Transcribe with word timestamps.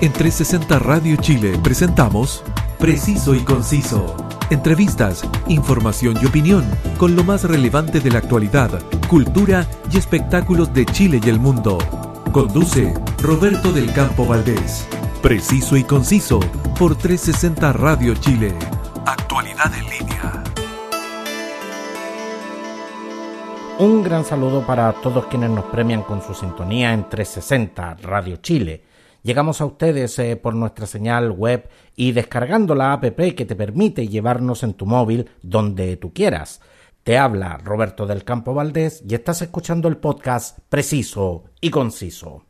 En 0.00 0.12
360 0.12 0.78
Radio 0.80 1.16
Chile 1.16 1.58
presentamos 1.62 2.42
Preciso 2.78 3.34
y 3.34 3.40
Conciso. 3.40 4.16
Entrevistas, 4.50 5.22
información 5.46 6.16
y 6.20 6.26
opinión 6.26 6.64
con 6.98 7.16
lo 7.16 7.24
más 7.24 7.44
relevante 7.44 8.00
de 8.00 8.10
la 8.10 8.18
actualidad, 8.18 8.82
cultura 9.08 9.66
y 9.90 9.96
espectáculos 9.96 10.74
de 10.74 10.84
Chile 10.84 11.20
y 11.24 11.28
el 11.28 11.38
mundo. 11.38 11.78
Conduce 12.32 12.92
Roberto 13.22 13.72
del 13.72 13.92
Campo 13.92 14.26
Valdés. 14.26 14.86
Preciso 15.22 15.76
y 15.76 15.84
Conciso 15.84 16.40
por 16.78 16.96
360 16.96 17.72
Radio 17.72 18.14
Chile. 18.16 18.54
Actualidad 19.06 19.72
en 19.74 19.84
línea. 19.84 20.44
Un 23.78 24.02
gran 24.02 24.24
saludo 24.24 24.66
para 24.66 24.92
todos 24.92 25.26
quienes 25.26 25.50
nos 25.50 25.64
premian 25.66 26.02
con 26.02 26.20
su 26.20 26.34
sintonía 26.34 26.92
en 26.92 27.08
360 27.08 27.96
Radio 28.02 28.36
Chile. 28.36 28.93
Llegamos 29.24 29.62
a 29.62 29.64
ustedes 29.64 30.18
eh, 30.18 30.36
por 30.36 30.54
nuestra 30.54 30.84
señal 30.84 31.30
web 31.30 31.66
y 31.96 32.12
descargando 32.12 32.74
la 32.74 32.92
app 32.92 33.04
que 33.04 33.46
te 33.46 33.56
permite 33.56 34.06
llevarnos 34.06 34.62
en 34.62 34.74
tu 34.74 34.84
móvil 34.84 35.30
donde 35.40 35.96
tú 35.96 36.12
quieras. 36.12 36.60
Te 37.02 37.16
habla 37.16 37.56
Roberto 37.56 38.06
del 38.06 38.22
Campo 38.22 38.52
Valdés 38.52 39.02
y 39.08 39.14
estás 39.14 39.40
escuchando 39.40 39.88
el 39.88 39.96
podcast 39.96 40.58
preciso 40.68 41.44
y 41.62 41.70
conciso. 41.70 42.44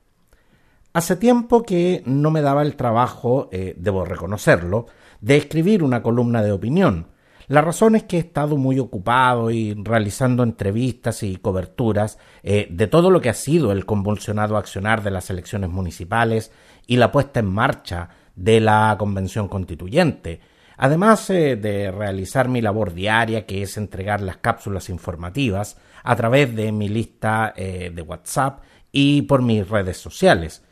Hace 0.92 1.14
tiempo 1.14 1.62
que 1.62 2.02
no 2.06 2.32
me 2.32 2.42
daba 2.42 2.62
el 2.62 2.74
trabajo, 2.74 3.48
eh, 3.52 3.76
debo 3.78 4.04
reconocerlo, 4.04 4.86
de 5.20 5.36
escribir 5.36 5.84
una 5.84 6.02
columna 6.02 6.42
de 6.42 6.50
opinión. 6.50 7.06
La 7.46 7.60
razón 7.60 7.94
es 7.94 8.04
que 8.04 8.16
he 8.16 8.20
estado 8.20 8.56
muy 8.56 8.78
ocupado 8.78 9.50
y 9.50 9.74
realizando 9.74 10.42
entrevistas 10.42 11.22
y 11.22 11.36
coberturas 11.36 12.18
eh, 12.42 12.66
de 12.70 12.86
todo 12.86 13.10
lo 13.10 13.20
que 13.20 13.28
ha 13.28 13.34
sido 13.34 13.70
el 13.70 13.84
convulsionado 13.84 14.56
accionar 14.56 15.02
de 15.02 15.10
las 15.10 15.28
elecciones 15.28 15.68
municipales 15.68 16.52
y 16.86 16.96
la 16.96 17.12
puesta 17.12 17.40
en 17.40 17.46
marcha 17.46 18.08
de 18.34 18.60
la 18.60 18.96
Convención 18.98 19.48
Constituyente, 19.48 20.40
además 20.76 21.28
eh, 21.30 21.56
de 21.56 21.90
realizar 21.90 22.48
mi 22.48 22.62
labor 22.62 22.94
diaria, 22.94 23.46
que 23.46 23.62
es 23.62 23.76
entregar 23.76 24.20
las 24.22 24.38
cápsulas 24.38 24.88
informativas 24.88 25.76
a 26.02 26.16
través 26.16 26.54
de 26.54 26.72
mi 26.72 26.88
lista 26.88 27.52
eh, 27.56 27.92
de 27.94 28.02
WhatsApp 28.02 28.62
y 28.90 29.22
por 29.22 29.42
mis 29.42 29.68
redes 29.68 29.98
sociales. 29.98 30.62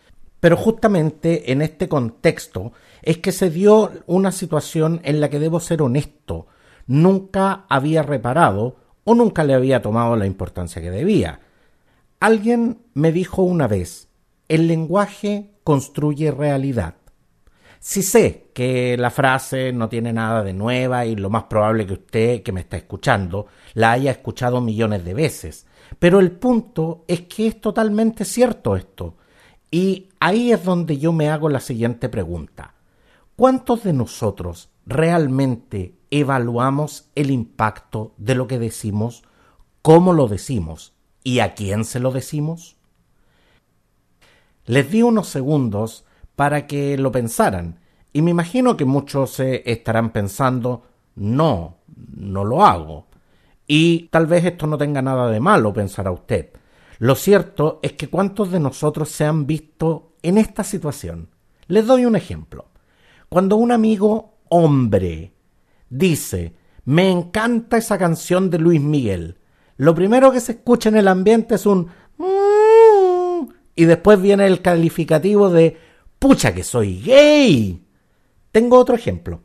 Pero 0.41 0.57
justamente 0.57 1.53
en 1.53 1.62
este 1.62 1.89
contexto 1.89 2.73
es 3.03 3.19
que 3.19 3.31
se 3.31 3.51
dio 3.51 3.92
una 4.07 4.33
situación 4.33 5.01
en 5.05 5.20
la 5.20 5.31
que 5.31 5.39
debo 5.39 5.61
ser 5.61 5.83
honesto, 5.83 6.47
nunca 6.86 7.64
había 7.69 8.02
reparado 8.02 8.77
o 9.05 9.14
nunca 9.14 9.44
le 9.44 9.55
había 9.55 9.83
tomado 9.83 10.16
la 10.16 10.27
importancia 10.27 10.80
que 10.80 10.91
debía. 10.91 11.41
Alguien 12.20 12.78
me 12.94 13.12
dijo 13.12 13.42
una 13.42 13.66
vez, 13.66 14.08
el 14.48 14.69
lenguaje 14.69 15.50
construye 15.64 16.30
realidad. 16.30 16.94
Si 17.80 18.02
sé 18.02 18.50
que 18.55 18.97
la 18.97 19.11
frase 19.11 19.72
no 19.72 19.89
tiene 19.89 20.12
nada 20.12 20.44
de 20.44 20.52
nueva 20.52 21.05
y 21.05 21.16
lo 21.16 21.30
más 21.30 21.44
probable 21.44 21.84
que 21.84 21.94
usted 21.94 22.42
que 22.42 22.52
me 22.52 22.61
está 22.61 22.77
escuchando 22.77 23.46
la 23.74 23.91
haya 23.91 24.12
escuchado 24.12 24.61
millones 24.61 25.05
de 25.05 25.14
veces, 25.14 25.67
pero 25.98 26.20
el 26.20 26.30
punto 26.30 27.05
es 27.08 27.22
que 27.22 27.48
es 27.48 27.61
totalmente 27.61 28.24
cierto 28.24 28.77
esto. 28.77 29.17
Y 29.70 30.11
ahí 30.20 30.52
es 30.52 30.62
donde 30.64 30.98
yo 30.98 31.12
me 31.12 31.28
hago 31.28 31.48
la 31.48 31.61
siguiente 31.61 32.08
pregunta. 32.08 32.74
¿Cuántos 33.34 33.83
de 33.83 33.92
nosotros 33.92 34.69
realmente 34.86 35.96
evaluamos 36.12 37.08
el 37.14 37.30
impacto 37.30 38.12
de 38.18 38.34
lo 38.34 38.46
que 38.46 38.58
decimos, 38.58 39.24
cómo 39.80 40.12
lo 40.12 40.28
decimos 40.28 40.92
y 41.24 41.41
a 41.41 41.55
quién 41.55 41.84
se 41.84 41.98
lo 41.98 42.12
decimos? 42.12 42.77
Les 44.66 44.90
di 44.90 45.02
unos 45.02 45.28
segundos 45.28 46.05
para 46.36 46.66
que 46.66 46.96
lo 46.98 47.10
pensaran 47.10 47.80
y 48.12 48.20
me 48.20 48.30
imagino 48.30 48.77
que 48.77 48.84
muchos 48.84 49.30
se 49.30 49.68
estarán 49.70 50.10
pensando 50.10 50.84
no, 51.16 51.78
no 52.14 52.44
lo 52.44 52.64
hago. 52.64 53.06
Y 53.67 54.08
tal 54.08 54.27
vez 54.27 54.45
esto 54.45 54.67
no 54.67 54.77
tenga 54.77 55.01
nada 55.01 55.30
de 55.30 55.40
malo, 55.40 55.72
pensará 55.72 56.11
usted. 56.11 56.51
Lo 56.98 57.14
cierto 57.14 57.80
es 57.83 57.95
que 57.95 58.08
cuántos 58.08 58.51
de 58.51 58.61
nosotros 58.61 59.08
se 59.08 59.24
han 59.24 59.46
visto 59.46 60.12
en 60.22 60.36
esta 60.36 60.62
situación. 60.62 61.30
Les 61.68 61.86
doy 61.86 62.05
un 62.05 62.17
ejemplo. 62.17 62.67
Cuando 63.30 63.56
un 63.56 63.72
amigo 63.72 64.34
hombre 64.51 65.33
dice, 65.92 66.55
me 66.85 67.11
encanta 67.11 67.77
esa 67.77 67.98
canción 67.98 68.51
de 68.51 68.58
Luis 68.58 68.80
Miguel. 68.80 69.39
Lo 69.77 69.95
primero 69.95 70.33
que 70.33 70.41
se 70.41 70.53
escucha 70.53 70.89
en 70.89 70.97
el 70.97 71.07
ambiente 71.07 71.55
es 71.57 71.67
un 71.67 71.89
mmm, 72.17 73.48
y 73.77 73.85
después 73.85 74.20
viene 74.20 74.47
el 74.47 74.63
calificativo 74.63 75.51
de 75.51 75.77
pucha 76.19 76.55
que 76.55 76.64
soy 76.64 77.01
gay. 77.02 77.85
Tengo 78.51 78.79
otro 78.79 78.95
ejemplo. 78.95 79.41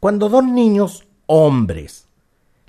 Cuando 0.00 0.28
dos 0.28 0.44
niños 0.44 1.06
hombres 1.26 2.08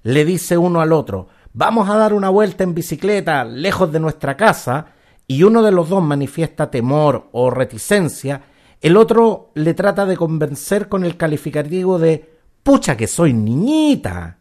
le 0.03 0.23
dice 0.23 0.57
uno 0.57 0.79
al 0.79 0.93
otro, 0.93 1.27
vamos 1.53 1.89
a 1.89 1.97
dar 1.97 2.13
una 2.13 2.29
vuelta 2.29 2.63
en 2.63 2.73
bicicleta 2.73 3.43
lejos 3.43 3.91
de 3.91 3.99
nuestra 3.99 4.37
casa, 4.37 4.87
y 5.27 5.43
uno 5.43 5.63
de 5.63 5.71
los 5.71 5.89
dos 5.89 6.03
manifiesta 6.03 6.69
temor 6.69 7.29
o 7.31 7.49
reticencia, 7.49 8.43
el 8.79 8.95
otro 8.95 9.49
le 9.55 9.73
trata 9.73 10.05
de 10.05 10.15
convencer 10.15 10.87
con 10.87 11.03
el 11.03 11.17
calificativo 11.17 11.97
de 11.97 12.34
Pucha 12.65 12.97
que 12.97 13.05
soy 13.05 13.31
niñita. 13.31 14.39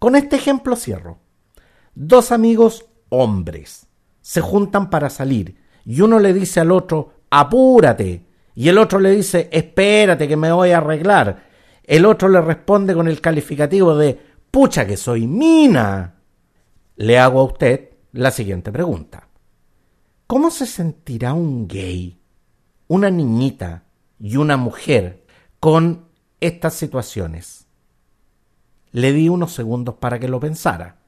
Con 0.00 0.16
este 0.16 0.34
ejemplo 0.34 0.74
cierro. 0.74 1.20
Dos 1.94 2.32
amigos 2.32 2.86
hombres 3.08 3.86
se 4.20 4.40
juntan 4.40 4.90
para 4.90 5.10
salir 5.10 5.56
y 5.84 6.00
uno 6.00 6.18
le 6.18 6.34
dice 6.34 6.58
al 6.58 6.72
otro, 6.72 7.12
apúrate. 7.30 8.26
Y 8.56 8.68
el 8.68 8.78
otro 8.78 8.98
le 8.98 9.12
dice, 9.12 9.48
espérate 9.52 10.26
que 10.26 10.36
me 10.36 10.50
voy 10.50 10.72
a 10.72 10.78
arreglar. 10.78 11.44
El 11.84 12.04
otro 12.04 12.28
le 12.28 12.40
responde 12.40 12.94
con 12.94 13.06
el 13.06 13.20
calificativo 13.20 13.96
de, 13.96 14.20
pucha 14.50 14.84
que 14.84 14.96
soy 14.96 15.28
mina. 15.28 16.16
Le 16.96 17.16
hago 17.16 17.42
a 17.42 17.44
usted 17.44 17.90
la 18.10 18.32
siguiente 18.32 18.72
pregunta. 18.72 19.28
¿Cómo 20.26 20.50
se 20.50 20.66
sentirá 20.66 21.32
un 21.32 21.68
gay, 21.68 22.20
una 22.88 23.08
niñita 23.08 23.84
y 24.18 24.36
una 24.36 24.56
mujer 24.56 25.24
con 25.60 26.09
estas 26.40 26.74
situaciones. 26.74 27.66
Le 28.92 29.12
di 29.12 29.28
unos 29.28 29.52
segundos 29.52 29.96
para 29.96 30.18
que 30.18 30.28
lo 30.28 30.40
pensara, 30.40 31.00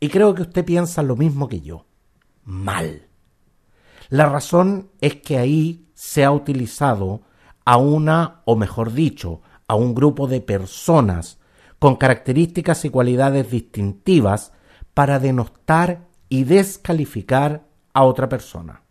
y 0.00 0.08
creo 0.08 0.34
que 0.34 0.42
usted 0.42 0.64
piensa 0.64 1.02
lo 1.02 1.16
mismo 1.16 1.48
que 1.48 1.60
yo. 1.60 1.86
Mal. 2.44 3.08
La 4.10 4.26
razón 4.26 4.90
es 5.00 5.16
que 5.16 5.38
ahí 5.38 5.88
se 5.94 6.24
ha 6.24 6.30
utilizado 6.30 7.22
a 7.64 7.78
una, 7.78 8.42
o 8.44 8.56
mejor 8.56 8.92
dicho, 8.92 9.40
a 9.66 9.74
un 9.74 9.94
grupo 9.94 10.26
de 10.26 10.40
personas 10.40 11.38
con 11.78 11.96
características 11.96 12.84
y 12.84 12.90
cualidades 12.90 13.50
distintivas 13.50 14.52
para 14.92 15.18
denostar 15.18 16.06
y 16.28 16.44
descalificar 16.44 17.66
a 17.92 18.04
otra 18.04 18.28
persona. 18.28 18.82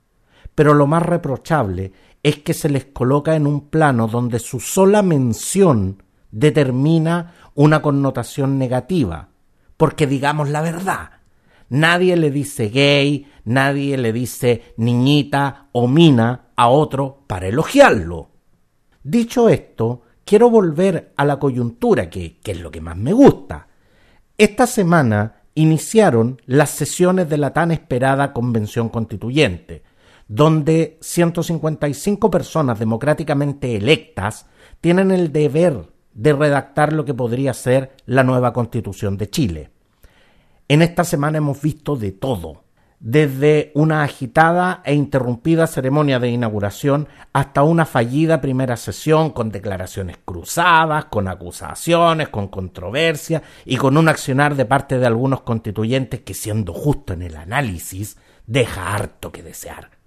Pero 0.55 0.73
lo 0.73 0.87
más 0.87 1.03
reprochable 1.03 1.93
es 2.23 2.37
que 2.37 2.53
se 2.53 2.69
les 2.69 2.85
coloca 2.85 3.35
en 3.35 3.45
un 3.45 3.69
plano 3.69 4.07
donde 4.07 4.39
su 4.39 4.61
sola 4.61 5.03
mención 5.03 6.01
determina 6.31 7.35
una 7.53 7.81
connotación 7.81 8.57
negativa. 8.57 9.29
Porque 9.75 10.07
digamos 10.07 10.49
la 10.49 10.61
verdad, 10.61 11.09
nadie 11.69 12.15
le 12.15 12.31
dice 12.31 12.69
gay, 12.69 13.27
nadie 13.43 13.97
le 13.97 14.13
dice 14.13 14.73
niñita 14.77 15.67
o 15.73 15.87
mina 15.87 16.47
a 16.55 16.69
otro 16.69 17.23
para 17.27 17.47
elogiarlo. 17.47 18.29
Dicho 19.03 19.49
esto, 19.49 20.03
quiero 20.23 20.49
volver 20.49 21.13
a 21.17 21.25
la 21.25 21.37
coyuntura, 21.37 22.09
que, 22.09 22.39
que 22.39 22.51
es 22.53 22.61
lo 22.61 22.71
que 22.71 22.79
más 22.79 22.95
me 22.95 23.11
gusta. 23.11 23.67
Esta 24.37 24.65
semana 24.65 25.41
iniciaron 25.55 26.41
las 26.45 26.69
sesiones 26.69 27.29
de 27.29 27.37
la 27.37 27.51
tan 27.51 27.71
esperada 27.71 28.31
Convención 28.31 28.87
Constituyente, 28.87 29.83
donde 30.33 30.97
155 30.99 32.31
personas 32.31 32.79
democráticamente 32.79 33.75
electas 33.75 34.47
tienen 34.81 35.11
el 35.11 35.31
deber 35.31 35.91
de 36.15 36.33
redactar 36.33 36.91
lo 36.91 37.05
que 37.05 37.13
podría 37.13 37.53
ser 37.53 37.95
la 38.07 38.23
nueva 38.23 38.51
constitución 38.51 39.15
de 39.15 39.29
Chile. 39.29 39.69
En 40.67 40.81
esta 40.81 41.03
semana 41.03 41.37
hemos 41.37 41.61
visto 41.61 41.95
de 41.95 42.13
todo, 42.13 42.63
desde 42.99 43.71
una 43.75 44.01
agitada 44.01 44.81
e 44.85 44.95
interrumpida 44.95 45.67
ceremonia 45.67 46.17
de 46.17 46.29
inauguración 46.29 47.07
hasta 47.31 47.61
una 47.61 47.85
fallida 47.85 48.41
primera 48.41 48.75
sesión 48.75 49.29
con 49.29 49.51
declaraciones 49.51 50.17
cruzadas, 50.25 51.05
con 51.05 51.27
acusaciones, 51.27 52.29
con 52.29 52.47
controversia 52.47 53.43
y 53.65 53.77
con 53.77 53.97
un 53.97 54.09
accionar 54.09 54.55
de 54.55 54.65
parte 54.65 54.97
de 54.97 55.05
algunos 55.05 55.41
constituyentes 55.41 56.21
que 56.21 56.33
siendo 56.33 56.73
justo 56.73 57.13
en 57.13 57.21
el 57.21 57.35
análisis 57.35 58.17
deja 58.47 58.95
harto 58.95 59.31
que 59.31 59.43
desear. 59.43 60.02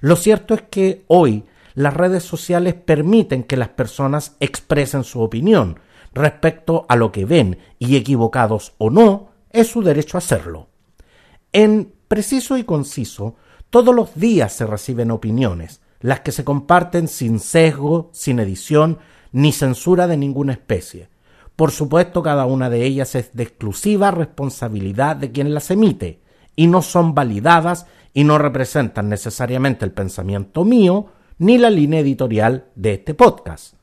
Lo 0.00 0.16
cierto 0.16 0.54
es 0.54 0.62
que 0.62 1.04
hoy 1.08 1.44
las 1.74 1.94
redes 1.94 2.22
sociales 2.22 2.74
permiten 2.74 3.44
que 3.44 3.56
las 3.56 3.68
personas 3.68 4.36
expresen 4.40 5.04
su 5.04 5.20
opinión 5.20 5.78
respecto 6.12 6.84
a 6.88 6.96
lo 6.96 7.12
que 7.12 7.24
ven 7.24 7.58
y 7.78 7.96
equivocados 7.96 8.74
o 8.78 8.90
no, 8.90 9.30
es 9.50 9.68
su 9.68 9.82
derecho 9.82 10.16
a 10.16 10.18
hacerlo. 10.18 10.68
En 11.52 11.92
preciso 12.08 12.56
y 12.56 12.64
conciso, 12.64 13.36
todos 13.70 13.94
los 13.94 14.14
días 14.14 14.52
se 14.52 14.66
reciben 14.66 15.10
opiniones, 15.10 15.80
las 16.00 16.20
que 16.20 16.32
se 16.32 16.44
comparten 16.44 17.08
sin 17.08 17.40
sesgo, 17.40 18.10
sin 18.12 18.38
edición, 18.40 18.98
ni 19.32 19.52
censura 19.52 20.06
de 20.06 20.16
ninguna 20.16 20.52
especie. 20.52 21.08
Por 21.56 21.70
supuesto, 21.70 22.22
cada 22.22 22.44
una 22.44 22.70
de 22.70 22.84
ellas 22.84 23.14
es 23.14 23.34
de 23.34 23.44
exclusiva 23.44 24.10
responsabilidad 24.10 25.16
de 25.16 25.32
quien 25.32 25.54
las 25.54 25.70
emite, 25.70 26.21
y 26.56 26.66
no 26.66 26.82
son 26.82 27.14
validadas 27.14 27.86
y 28.14 28.24
no 28.24 28.38
representan 28.38 29.08
necesariamente 29.08 29.84
el 29.84 29.92
pensamiento 29.92 30.64
mío 30.64 31.06
ni 31.38 31.58
la 31.58 31.70
línea 31.70 32.00
editorial 32.00 32.66
de 32.74 32.94
este 32.94 33.14
podcast. 33.14 33.74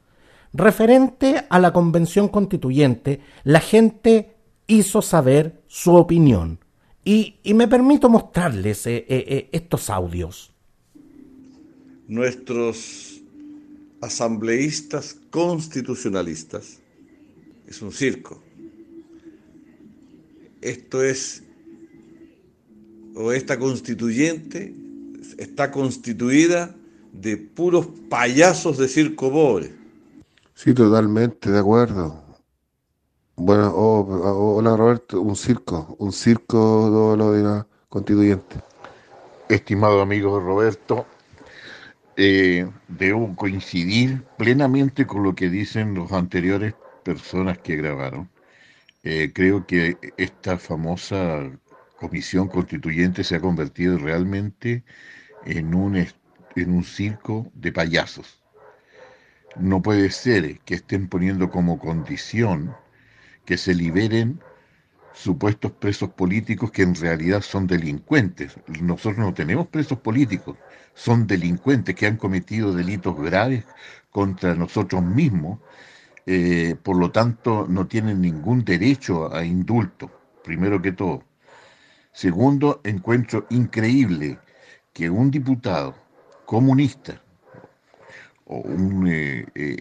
Referente 0.53 1.45
a 1.49 1.59
la 1.59 1.73
convención 1.73 2.27
constituyente, 2.27 3.21
la 3.43 3.59
gente 3.59 4.35
hizo 4.67 5.01
saber 5.01 5.61
su 5.67 5.95
opinión. 5.95 6.59
Y, 7.03 7.35
me 7.53 7.67
permito 7.67 8.09
mostrarles 8.09 8.85
eh, 8.85 8.97
eh, 9.09 9.25
eh, 9.27 9.49
estos 9.51 9.89
audios. 9.89 10.51
Nuestros 12.07 13.21
asambleístas 14.01 15.17
constitucionalistas 15.29 16.79
es 17.67 17.81
un 17.81 17.91
circo. 17.91 18.41
Esto 20.61 21.03
es, 21.03 21.43
o 23.15 23.31
esta 23.31 23.57
constituyente 23.57 24.73
está 25.37 25.71
constituida 25.71 26.75
de 27.11 27.37
puros 27.37 27.87
payasos 28.09 28.77
de 28.77 28.87
circo 28.87 29.31
pobre. 29.31 29.73
Sí, 30.53 30.73
totalmente, 30.73 31.49
de 31.51 31.59
acuerdo. 31.59 32.23
Bueno, 33.35 33.71
oh, 33.73 34.01
oh, 34.01 34.57
hola 34.57 34.75
Roberto, 34.75 35.21
un 35.21 35.35
circo, 35.35 35.95
un 35.99 36.11
circo 36.11 37.15
lo 37.17 37.31
de 37.31 37.43
la 37.43 37.67
constituyente. 37.87 38.57
Estimado 39.47 40.01
amigo 40.01 40.39
Roberto, 40.39 41.05
eh, 42.17 42.69
debo 42.89 43.33
coincidir 43.37 44.23
plenamente 44.37 45.07
con 45.07 45.23
lo 45.23 45.33
que 45.33 45.49
dicen 45.49 45.93
los 45.93 46.11
anteriores 46.11 46.73
personas 47.03 47.57
que 47.59 47.77
grabaron. 47.77 48.29
Eh, 49.03 49.31
creo 49.33 49.65
que 49.65 49.97
esta 50.17 50.57
famosa 50.57 51.49
comisión 51.99 52.47
constituyente 52.47 53.23
se 53.23 53.35
ha 53.35 53.41
convertido 53.41 53.97
realmente 53.97 54.83
en 55.45 55.75
un, 55.75 55.97
en 55.97 56.71
un 56.71 56.83
circo 56.83 57.51
de 57.53 57.71
payasos. 57.71 58.41
No 59.55 59.81
puede 59.81 60.09
ser 60.11 60.59
que 60.59 60.75
estén 60.75 61.07
poniendo 61.07 61.49
como 61.49 61.79
condición 61.79 62.75
que 63.45 63.57
se 63.57 63.73
liberen 63.73 64.39
supuestos 65.13 65.71
presos 65.73 66.09
políticos 66.11 66.71
que 66.71 66.83
en 66.83 66.95
realidad 66.95 67.41
son 67.41 67.67
delincuentes. 67.67 68.55
Nosotros 68.81 69.17
no 69.17 69.33
tenemos 69.33 69.67
presos 69.67 69.99
políticos, 69.99 70.57
son 70.93 71.27
delincuentes 71.27 71.95
que 71.95 72.07
han 72.07 72.17
cometido 72.17 72.73
delitos 72.73 73.19
graves 73.19 73.65
contra 74.11 74.55
nosotros 74.55 75.03
mismos, 75.03 75.59
eh, 76.25 76.75
por 76.81 76.97
lo 76.97 77.11
tanto 77.11 77.65
no 77.67 77.87
tienen 77.87 78.21
ningún 78.21 78.63
derecho 78.63 79.33
a 79.33 79.43
indulto, 79.43 80.11
primero 80.43 80.81
que 80.81 80.91
todo. 80.93 81.28
Segundo, 82.19 82.81
encuentro 82.83 83.47
increíble 83.49 84.39
que 84.91 85.09
un 85.09 85.31
diputado 85.31 85.95
comunista 86.45 87.21
o 88.43 88.57
un 88.57 89.07
eh, 89.07 89.45
eh, 89.55 89.77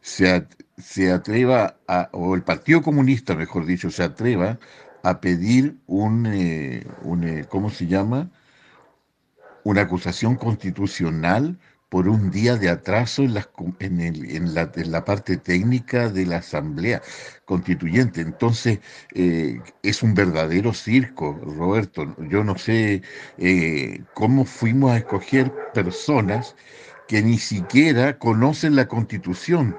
se, 0.00 1.12
atreva, 1.12 1.76
a, 1.86 2.08
o 2.12 2.34
el 2.34 2.44
Partido 2.44 2.80
Comunista, 2.80 3.34
mejor 3.34 3.66
dicho, 3.66 3.90
se 3.90 4.04
atreva 4.04 4.58
a 5.02 5.20
pedir 5.20 5.76
un, 5.86 6.24
eh, 6.24 6.86
eh, 7.24 7.44
¿cómo 7.50 7.68
se 7.68 7.86
llama? 7.86 8.30
Una 9.62 9.82
acusación 9.82 10.36
constitucional 10.36 11.58
por 11.92 12.08
un 12.08 12.30
día 12.30 12.56
de 12.56 12.70
atraso 12.70 13.22
en, 13.22 13.36
en, 14.00 14.00
en, 14.00 14.54
la, 14.54 14.72
en, 14.74 14.90
la, 14.90 15.04
parte 15.04 15.36
técnica 15.36 16.08
de 16.08 16.24
la 16.24 16.38
Asamblea 16.38 17.02
Constituyente. 17.44 18.22
Entonces, 18.22 18.78
eh, 19.14 19.60
es 19.82 20.02
un 20.02 20.14
verdadero 20.14 20.72
circo, 20.72 21.38
Roberto. 21.44 22.16
Yo 22.30 22.44
no 22.44 22.56
sé 22.56 23.02
cómo 24.14 24.46
fuimos 24.46 24.92
a 24.92 24.96
escoger 24.96 25.52
personas 25.74 26.56
que 27.08 27.20
ni 27.20 27.36
siquiera 27.36 28.18
conocen 28.18 28.74
la 28.74 28.88
Constitución 28.88 29.76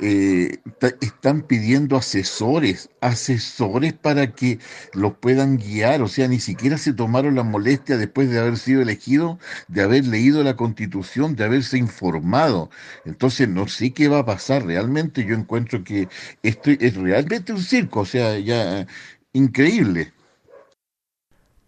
eh, 0.00 0.58
están 1.00 1.42
pidiendo 1.42 1.96
asesores, 1.96 2.90
asesores 3.00 3.92
para 3.92 4.32
que 4.32 4.58
los 4.94 5.14
puedan 5.14 5.56
guiar, 5.56 6.02
o 6.02 6.08
sea, 6.08 6.28
ni 6.28 6.40
siquiera 6.40 6.78
se 6.78 6.92
tomaron 6.92 7.34
la 7.34 7.42
molestia 7.42 7.96
después 7.96 8.30
de 8.30 8.38
haber 8.38 8.56
sido 8.56 8.82
elegido, 8.82 9.38
de 9.68 9.82
haber 9.82 10.06
leído 10.06 10.42
la 10.42 10.56
constitución, 10.56 11.36
de 11.36 11.44
haberse 11.44 11.76
informado. 11.78 12.70
Entonces, 13.04 13.48
no 13.48 13.68
sé 13.68 13.92
qué 13.92 14.08
va 14.08 14.20
a 14.20 14.26
pasar 14.26 14.64
realmente, 14.64 15.24
yo 15.24 15.34
encuentro 15.34 15.84
que 15.84 16.08
esto 16.42 16.70
es 16.70 16.94
realmente 16.94 17.52
un 17.52 17.62
circo, 17.62 18.00
o 18.00 18.06
sea, 18.06 18.38
ya 18.38 18.86
increíble. 19.32 20.12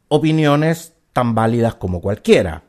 Opiniones 0.08 0.92
tan 1.12 1.34
válidas 1.34 1.75
como 1.75 2.00
cualquiera. 2.00 2.62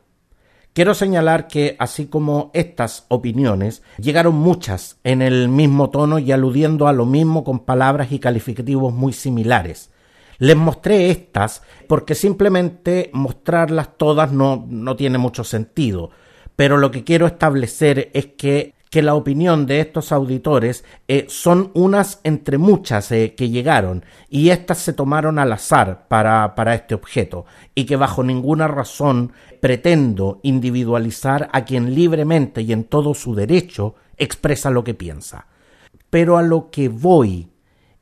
Quiero 0.74 0.92
señalar 0.94 1.46
que, 1.46 1.76
así 1.78 2.06
como 2.06 2.50
estas 2.52 3.06
opiniones, 3.06 3.84
llegaron 3.96 4.34
muchas 4.34 4.98
en 5.04 5.22
el 5.22 5.48
mismo 5.48 5.90
tono 5.90 6.18
y 6.18 6.32
aludiendo 6.32 6.88
a 6.88 6.92
lo 6.92 7.06
mismo 7.06 7.44
con 7.44 7.60
palabras 7.60 8.10
y 8.10 8.18
calificativos 8.18 8.92
muy 8.92 9.12
similares. 9.12 9.92
Les 10.38 10.56
mostré 10.56 11.12
estas 11.12 11.62
porque 11.86 12.16
simplemente 12.16 13.10
mostrarlas 13.12 13.96
todas 13.96 14.32
no, 14.32 14.66
no 14.68 14.96
tiene 14.96 15.16
mucho 15.16 15.44
sentido, 15.44 16.10
pero 16.56 16.76
lo 16.76 16.90
que 16.90 17.04
quiero 17.04 17.28
establecer 17.28 18.10
es 18.12 18.26
que 18.36 18.73
que 18.94 19.02
la 19.02 19.16
opinión 19.16 19.66
de 19.66 19.80
estos 19.80 20.12
auditores 20.12 20.84
eh, 21.08 21.26
son 21.28 21.72
unas 21.74 22.20
entre 22.22 22.58
muchas 22.58 23.10
eh, 23.10 23.34
que 23.36 23.50
llegaron 23.50 24.04
y 24.28 24.50
éstas 24.50 24.78
se 24.78 24.92
tomaron 24.92 25.40
al 25.40 25.52
azar 25.52 26.06
para, 26.06 26.54
para 26.54 26.76
este 26.76 26.94
objeto 26.94 27.44
y 27.74 27.86
que 27.86 27.96
bajo 27.96 28.22
ninguna 28.22 28.68
razón 28.68 29.32
pretendo 29.58 30.38
individualizar 30.44 31.50
a 31.52 31.64
quien 31.64 31.92
libremente 31.92 32.62
y 32.62 32.72
en 32.72 32.84
todo 32.84 33.14
su 33.14 33.34
derecho 33.34 33.96
expresa 34.16 34.70
lo 34.70 34.84
que 34.84 34.94
piensa. 34.94 35.48
Pero 36.08 36.38
a 36.38 36.42
lo 36.42 36.70
que 36.70 36.88
voy 36.88 37.50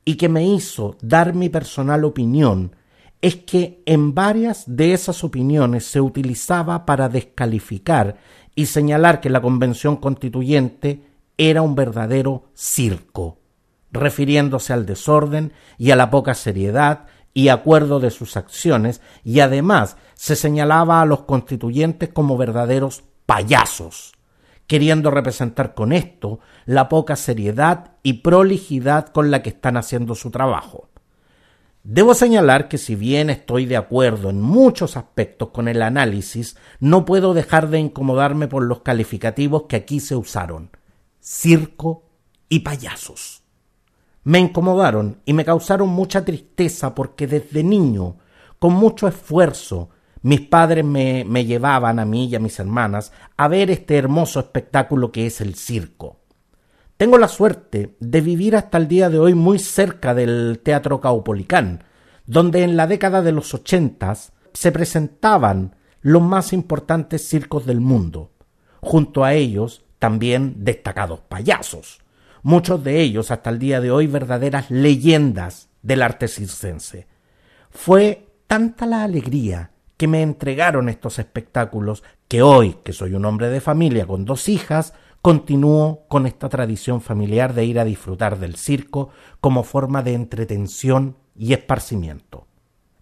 y 0.05 0.13
que 0.13 0.29
me 0.29 0.45
hizo 0.45 0.95
dar 1.01 1.33
mi 1.33 1.49
personal 1.49 2.03
opinión 2.03 2.75
es 3.19 3.37
que 3.37 3.81
en 3.87 4.13
varias 4.13 4.65
de 4.67 4.93
esas 4.93 5.23
opiniones 5.23 5.85
se 5.85 6.01
utilizaba 6.01 6.85
para 6.85 7.09
descalificar 7.09 8.17
y 8.55 8.67
señalar 8.67 9.21
que 9.21 9.29
la 9.29 9.41
Convención 9.41 9.97
Constituyente 9.97 11.03
era 11.37 11.61
un 11.61 11.75
verdadero 11.75 12.45
circo, 12.53 13.39
refiriéndose 13.91 14.73
al 14.73 14.85
desorden 14.85 15.53
y 15.77 15.91
a 15.91 15.95
la 15.95 16.09
poca 16.09 16.33
seriedad 16.33 17.05
y 17.33 17.49
acuerdo 17.49 17.99
de 17.99 18.11
sus 18.11 18.37
acciones, 18.37 19.01
y 19.23 19.39
además 19.39 19.97
se 20.13 20.35
señalaba 20.35 21.01
a 21.01 21.05
los 21.05 21.23
constituyentes 21.23 22.09
como 22.09 22.37
verdaderos 22.37 23.03
payasos, 23.25 24.13
queriendo 24.67 25.09
representar 25.09 25.73
con 25.73 25.93
esto 25.93 26.39
la 26.65 26.89
poca 26.89 27.15
seriedad 27.15 27.93
y 28.03 28.13
prolijidad 28.21 29.07
con 29.07 29.31
la 29.31 29.41
que 29.41 29.49
están 29.49 29.77
haciendo 29.77 30.13
su 30.13 30.29
trabajo. 30.29 30.89
Debo 31.83 32.13
señalar 32.13 32.69
que 32.69 32.77
si 32.77 32.95
bien 32.95 33.29
estoy 33.29 33.65
de 33.65 33.75
acuerdo 33.75 34.29
en 34.29 34.41
muchos 34.41 34.95
aspectos 34.95 35.49
con 35.49 35.67
el 35.67 35.81
análisis, 35.81 36.55
no 36.79 37.03
puedo 37.03 37.33
dejar 37.33 37.69
de 37.69 37.79
incomodarme 37.79 38.47
por 38.47 38.63
los 38.63 38.83
calificativos 38.83 39.63
que 39.63 39.75
aquí 39.75 39.99
se 39.99 40.15
usaron. 40.15 40.69
Circo 41.19 42.05
y 42.47 42.59
payasos. 42.59 43.43
Me 44.23 44.39
incomodaron 44.39 45.19
y 45.25 45.33
me 45.33 45.43
causaron 45.43 45.89
mucha 45.89 46.23
tristeza 46.23 46.95
porque 46.95 47.27
desde 47.27 47.65
niño, 47.65 48.15
con 48.59 48.71
mucho 48.71 49.05
esfuerzo, 49.05 49.89
mis 50.21 50.39
padres 50.39 50.85
me, 50.85 51.25
llevaban 51.45 51.99
a 51.99 52.05
mí 52.05 52.27
y 52.27 52.35
a 52.35 52.39
mis 52.39 52.57
hermanas 52.59 53.11
a 53.35 53.49
ver 53.49 53.69
este 53.69 53.97
hermoso 53.97 54.39
espectáculo 54.39 55.11
que 55.11 55.25
es 55.25 55.41
el 55.41 55.55
circo. 55.55 56.22
Tengo 56.97 57.17
la 57.17 57.27
suerte 57.27 57.95
de 57.99 58.21
vivir 58.21 58.55
hasta 58.55 58.77
el 58.77 58.87
día 58.87 59.09
de 59.09 59.19
hoy 59.19 59.33
muy 59.33 59.59
cerca 59.59 60.13
del 60.13 60.61
Teatro 60.63 61.01
Caupolicán, 61.01 61.83
donde 62.25 62.63
en 62.63 62.77
la 62.77 62.87
década 62.87 63.21
de 63.21 63.31
los 63.31 63.53
ochentas 63.53 64.33
se 64.53 64.71
presentaban 64.71 65.75
los 66.01 66.21
más 66.21 66.53
importantes 66.53 67.27
circos 67.27 67.65
del 67.65 67.81
mundo. 67.81 68.31
Junto 68.81 69.23
a 69.23 69.33
ellos 69.33 69.83
también 69.97 70.63
destacados 70.63 71.21
payasos, 71.21 71.99
muchos 72.43 72.83
de 72.83 73.01
ellos 73.01 73.31
hasta 73.31 73.49
el 73.49 73.57
día 73.57 73.81
de 73.81 73.89
hoy 73.89 74.07
verdaderas 74.07 74.69
leyendas 74.69 75.69
del 75.81 76.01
arte 76.01 76.27
circense. 76.27 77.07
Fue 77.71 78.27
tanta 78.47 78.85
la 78.85 79.03
alegría 79.03 79.71
que 79.97 80.07
me 80.07 80.21
entregaron 80.21 80.89
estos 80.89 81.19
espectáculos 81.19 82.03
que 82.27 82.41
hoy, 82.41 82.77
que 82.83 82.93
soy 82.93 83.13
un 83.13 83.25
hombre 83.25 83.49
de 83.49 83.61
familia 83.61 84.05
con 84.05 84.25
dos 84.25 84.49
hijas, 84.49 84.93
continúo 85.23 86.03
con 86.09 86.25
esta 86.25 86.49
tradición 86.49 86.99
familiar 86.99 87.53
de 87.53 87.63
ir 87.63 87.79
a 87.79 87.85
disfrutar 87.85 88.39
del 88.39 88.57
circo 88.57 89.07
como 89.39 89.63
forma 89.63 90.03
de 90.03 90.15
entretención 90.15 91.15
y 91.33 91.53
esparcimiento. 91.53 92.45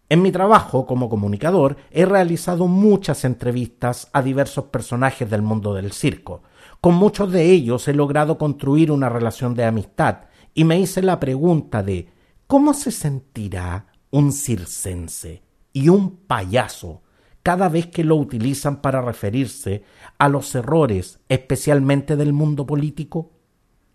En 0.07 0.21
mi 0.21 0.31
trabajo 0.31 0.85
como 0.85 1.09
comunicador 1.09 1.77
he 1.89 2.05
realizado 2.05 2.67
muchas 2.67 3.25
entrevistas 3.25 4.07
a 4.13 4.21
diversos 4.21 4.65
personajes 4.65 5.31
del 5.31 5.41
mundo 5.41 5.73
del 5.73 5.93
circo. 5.93 6.43
Con 6.79 6.93
muchos 6.93 7.31
de 7.31 7.49
ellos 7.49 7.87
he 7.87 7.93
logrado 7.95 8.37
construir 8.37 8.91
una 8.91 9.09
relación 9.09 9.55
de 9.55 9.65
amistad 9.65 10.25
y 10.53 10.63
me 10.63 10.79
hice 10.79 11.01
la 11.01 11.19
pregunta 11.19 11.81
de 11.81 12.07
¿cómo 12.45 12.75
se 12.75 12.91
sentirá 12.91 13.87
un 14.11 14.31
circense 14.31 15.41
y 15.73 15.89
un 15.89 16.17
payaso 16.17 17.01
cada 17.43 17.69
vez 17.69 17.87
que 17.87 18.03
lo 18.03 18.15
utilizan 18.15 18.81
para 18.81 19.01
referirse 19.01 19.83
a 20.17 20.29
los 20.29 20.53
errores, 20.55 21.19
especialmente 21.29 22.15
del 22.15 22.33
mundo 22.33 22.65
político? 22.65 23.31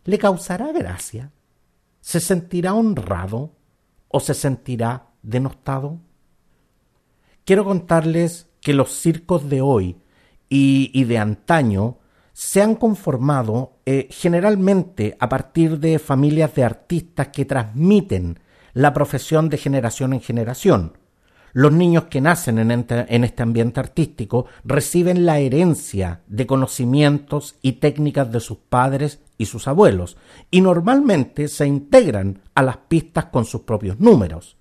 ¿Le 0.05 0.19
causará 0.19 0.73
gracia? 0.73 1.33
¿Se 2.01 2.21
sentirá 2.21 2.75
honrado 2.75 3.53
o 4.09 4.21
se 4.21 4.35
sentirá 4.35 5.09
denostado? 5.23 6.01
Quiero 7.45 7.65
contarles 7.65 8.49
que 8.61 8.75
los 8.75 8.91
circos 8.91 9.49
de 9.49 9.61
hoy 9.61 9.97
y, 10.49 11.05
de 11.05 11.19
antaño 11.19 11.99
se 12.33 12.63
han 12.63 12.75
conformado 12.75 13.79
eh, 13.87 14.09
generalmente 14.11 15.17
a 15.21 15.29
partir 15.29 15.79
de 15.79 15.99
familias 15.99 16.55
de 16.55 16.65
artistas 16.65 17.29
que 17.29 17.45
transmiten 17.45 18.41
la 18.73 18.93
profesión 18.93 19.49
de 19.49 19.59
generación 19.59 20.13
en 20.13 20.21
generación. 20.21 20.99
Los 21.57 21.73
niños 21.73 22.05
que 22.11 22.21
nacen 22.21 22.59
en 22.59 23.25
este 23.25 23.43
ambiente 23.43 23.81
artístico 23.81 24.45
reciben 24.63 25.25
la 25.25 25.39
herencia 25.39 26.21
de 26.27 26.47
conocimientos 26.47 27.57
y 27.63 27.73
técnicas 27.81 28.31
de 28.31 28.41
sus 28.41 28.59
padres 28.59 29.21
y 29.39 29.47
sus 29.47 29.67
abuelos, 29.67 30.19
y 30.51 30.61
normalmente 30.61 31.49
se 31.49 31.67
integran 31.67 32.43
a 32.55 32.61
las 32.63 32.77
pistas 32.77 33.25
con 33.33 33.47
sus 33.47 33.63
propios 33.63 33.99
números. 33.99 34.59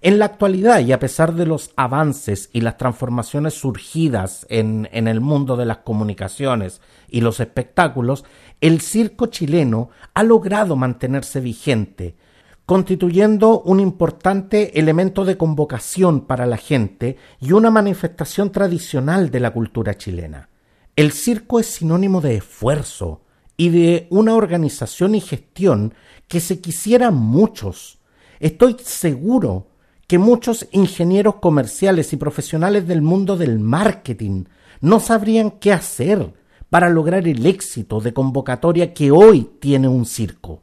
En 0.00 0.18
la 0.18 0.24
actualidad, 0.24 0.80
y 0.80 0.90
a 0.90 0.98
pesar 0.98 1.32
de 1.34 1.46
los 1.46 1.70
avances 1.76 2.50
y 2.52 2.62
las 2.62 2.76
transformaciones 2.76 3.54
surgidas 3.54 4.44
en, 4.48 4.88
el 4.92 5.20
mundo 5.20 5.56
de 5.56 5.66
las 5.66 5.78
comunicaciones 5.78 6.80
y 7.08 7.20
los 7.20 7.38
espectáculos, 7.38 8.24
el 8.60 8.80
circo 8.80 9.26
chileno 9.26 9.90
ha 10.12 10.24
logrado 10.24 10.74
mantenerse 10.74 11.38
vigente, 11.40 12.16
constituyendo 12.66 13.60
un 13.60 13.80
importante 13.80 14.78
elemento 14.78 15.24
de 15.24 15.36
convocación 15.36 16.22
para 16.22 16.46
la 16.46 16.56
gente 16.56 17.16
y 17.40 17.52
una 17.52 17.70
manifestación 17.70 18.52
tradicional 18.52 19.30
de 19.30 19.40
la 19.40 19.50
cultura 19.50 19.96
chilena. 19.96 20.48
El 20.94 21.12
circo 21.12 21.58
es 21.58 21.66
sinónimo 21.66 22.20
de 22.20 22.36
esfuerzo 22.36 23.22
y 23.56 23.70
de 23.70 24.06
una 24.10 24.34
organización 24.34 25.14
y 25.14 25.20
gestión 25.20 25.94
que 26.28 26.40
se 26.40 26.60
quisieran 26.60 27.14
muchos. 27.14 27.98
Estoy 28.40 28.76
seguro 28.82 29.68
que 30.06 30.18
muchos 30.18 30.68
ingenieros 30.72 31.36
comerciales 31.36 32.12
y 32.12 32.16
profesionales 32.16 32.86
del 32.86 33.02
mundo 33.02 33.36
del 33.36 33.58
marketing 33.58 34.44
no 34.80 35.00
sabrían 35.00 35.52
qué 35.52 35.72
hacer 35.72 36.34
para 36.68 36.88
lograr 36.88 37.26
el 37.28 37.46
éxito 37.46 38.00
de 38.00 38.12
convocatoria 38.12 38.94
que 38.94 39.10
hoy 39.10 39.50
tiene 39.60 39.88
un 39.88 40.06
circo. 40.06 40.61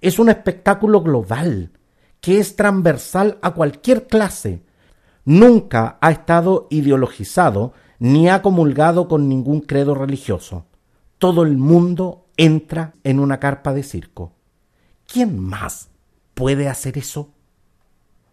Es 0.00 0.18
un 0.18 0.28
espectáculo 0.28 1.02
global 1.02 1.72
que 2.20 2.38
es 2.38 2.56
transversal 2.56 3.38
a 3.42 3.52
cualquier 3.52 4.06
clase. 4.06 4.62
Nunca 5.24 5.98
ha 6.00 6.10
estado 6.10 6.66
ideologizado 6.70 7.72
ni 7.98 8.28
ha 8.28 8.42
comulgado 8.42 9.08
con 9.08 9.28
ningún 9.28 9.60
credo 9.60 9.94
religioso. 9.94 10.66
Todo 11.18 11.42
el 11.42 11.56
mundo 11.56 12.26
entra 12.36 12.94
en 13.02 13.18
una 13.18 13.40
carpa 13.40 13.72
de 13.72 13.82
circo. 13.82 14.34
¿Quién 15.06 15.38
más 15.38 15.90
puede 16.34 16.68
hacer 16.68 16.98
eso? 16.98 17.32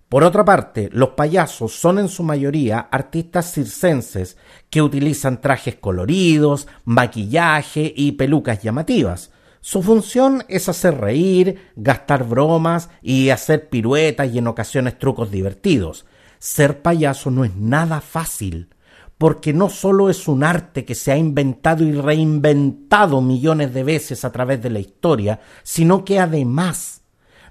Por 0.10 0.24
otra 0.24 0.46
parte, 0.46 0.90
los 0.94 1.10
payasos 1.10 1.74
son 1.74 1.98
en 1.98 2.10
su 2.10 2.22
mayoría 2.22 2.80
artistas 2.80 3.52
circenses 3.52 4.38
que 4.70 4.82
utilizan 4.82 5.42
trajes 5.42 5.76
coloridos, 5.76 6.68
maquillaje 6.86 7.92
y 7.96 8.12
pelucas 8.12 8.62
llamativas. 8.62 9.32
Su 9.68 9.82
función 9.82 10.44
es 10.48 10.70
hacer 10.70 11.02
reír, 11.02 11.72
gastar 11.76 12.24
bromas 12.24 12.92
y 13.02 13.32
hacer 13.32 13.68
piruetas 13.68 14.32
y 14.32 14.38
en 14.38 14.46
ocasiones 14.46 15.00
trucos 15.00 15.32
divertidos. 15.32 16.06
Ser 16.38 16.84
payaso 16.84 17.32
no 17.32 17.44
es 17.44 17.56
nada 17.56 18.00
fácil, 18.00 18.70
porque 19.18 19.54
no 19.54 19.70
solo 19.70 20.12
es 20.12 20.28
un 20.28 20.44
arte 20.44 20.86
que 20.86 20.94
se 20.94 21.12
ha 21.12 21.18
inventado 21.18 21.84
y 21.84 21.94
reinventado 21.94 23.22
millones 23.22 23.74
de 23.74 23.84
veces 23.84 24.24
a 24.24 24.32
través 24.32 24.62
de 24.62 24.70
la 24.70 24.78
historia, 24.78 25.40
sino 25.64 26.06
que 26.06 26.20
además 26.20 27.02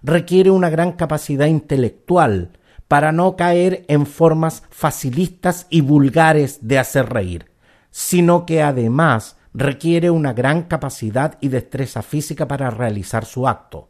requiere 0.05 0.53
una 0.53 0.71
gran 0.71 0.93
capacidad 0.93 1.47
intelectual 1.47 2.61
para 2.87 3.11
no 3.11 3.35
caer 3.35 3.85
en 3.89 4.07
formas 4.07 4.63
facilistas 4.71 5.67
y 5.69 5.81
vulgares 5.81 6.61
de 6.63 6.79
hacer 6.79 7.13
reír, 7.13 7.51
sino 7.91 8.47
que 8.47 8.63
además 8.63 9.37
requiere 9.55 10.11
una 10.11 10.33
gran 10.33 10.65
capacidad 10.65 11.39
y 11.41 11.49
destreza 11.49 12.03
física 12.03 12.49
para 12.49 12.71
realizar 12.71 13.25
su 13.25 13.47
acto. 13.47 13.89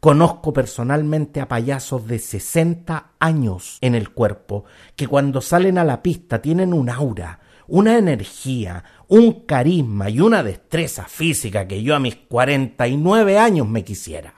Conozco 0.00 0.52
personalmente 0.52 1.40
a 1.40 1.48
payasos 1.48 2.06
de 2.06 2.18
60 2.18 3.12
años 3.18 3.78
en 3.80 3.94
el 3.94 4.10
cuerpo 4.10 4.64
que 4.96 5.06
cuando 5.06 5.40
salen 5.40 5.78
a 5.78 5.84
la 5.84 6.02
pista 6.02 6.42
tienen 6.42 6.72
un 6.72 6.90
aura, 6.90 7.40
una 7.68 7.96
energía, 7.98 8.84
un 9.08 9.44
carisma 9.44 10.10
y 10.10 10.20
una 10.20 10.42
destreza 10.42 11.04
física 11.04 11.66
que 11.66 11.82
yo 11.82 11.94
a 11.94 12.00
mis 12.00 12.16
49 12.16 13.38
años 13.38 13.68
me 13.68 13.84
quisiera. 13.84 14.34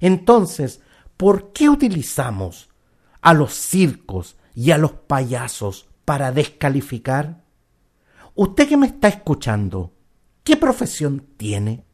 Entonces, 0.00 0.80
¿por 1.16 1.52
qué 1.52 1.68
utilizamos 1.68 2.68
a 3.20 3.32
los 3.32 3.54
circos 3.54 4.36
y 4.54 4.72
a 4.72 4.78
los 4.78 4.92
payasos 4.92 5.88
para 6.04 6.32
descalificar? 6.32 7.43
Usted 8.34 8.68
que 8.68 8.76
me 8.76 8.86
está 8.86 9.08
escuchando, 9.08 9.92
¿qué 10.42 10.56
profesión 10.56 11.26
tiene? 11.36 11.84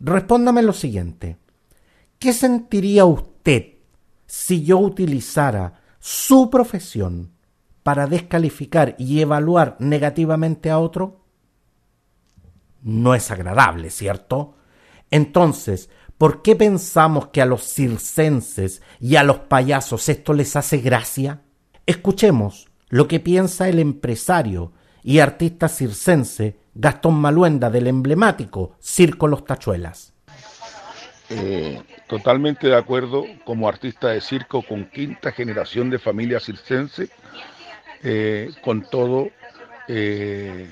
Respóndame 0.00 0.62
lo 0.62 0.72
siguiente. 0.72 1.38
¿Qué 2.18 2.32
sentiría 2.32 3.04
usted 3.04 3.74
si 4.26 4.64
yo 4.64 4.78
utilizara 4.78 5.80
su 5.98 6.50
profesión 6.50 7.32
para 7.82 8.06
descalificar 8.06 8.96
y 8.98 9.20
evaluar 9.20 9.76
negativamente 9.78 10.70
a 10.70 10.78
otro? 10.78 11.24
No 12.82 13.14
es 13.14 13.30
agradable, 13.30 13.90
¿cierto? 13.90 14.56
Entonces, 15.10 15.90
¿Por 16.18 16.42
qué 16.42 16.54
pensamos 16.54 17.28
que 17.28 17.42
a 17.42 17.46
los 17.46 17.64
circenses 17.64 18.82
y 19.00 19.16
a 19.16 19.24
los 19.24 19.40
payasos 19.40 20.08
esto 20.08 20.32
les 20.32 20.54
hace 20.54 20.78
gracia? 20.78 21.42
Escuchemos 21.86 22.68
lo 22.88 23.08
que 23.08 23.20
piensa 23.20 23.68
el 23.68 23.78
empresario 23.78 24.72
y 25.02 25.18
artista 25.18 25.68
circense 25.68 26.56
Gastón 26.74 27.14
Maluenda 27.14 27.70
del 27.70 27.86
emblemático 27.86 28.76
Circo 28.80 29.28
Los 29.28 29.44
Tachuelas. 29.44 30.12
Eh, 31.30 31.82
totalmente 32.06 32.68
de 32.68 32.76
acuerdo 32.76 33.24
como 33.44 33.68
artista 33.68 34.08
de 34.08 34.20
circo 34.20 34.62
con 34.62 34.84
quinta 34.86 35.32
generación 35.32 35.90
de 35.90 35.98
familia 35.98 36.40
circense, 36.40 37.08
eh, 38.02 38.50
con 38.62 38.82
todo 38.82 39.30
eh, 39.88 40.68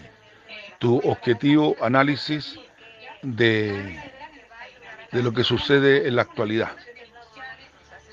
tu 0.78 0.98
objetivo 0.98 1.74
análisis 1.80 2.58
de 3.22 3.98
de 5.12 5.22
lo 5.22 5.32
que 5.32 5.44
sucede 5.44 6.08
en 6.08 6.16
la 6.16 6.22
actualidad. 6.22 6.72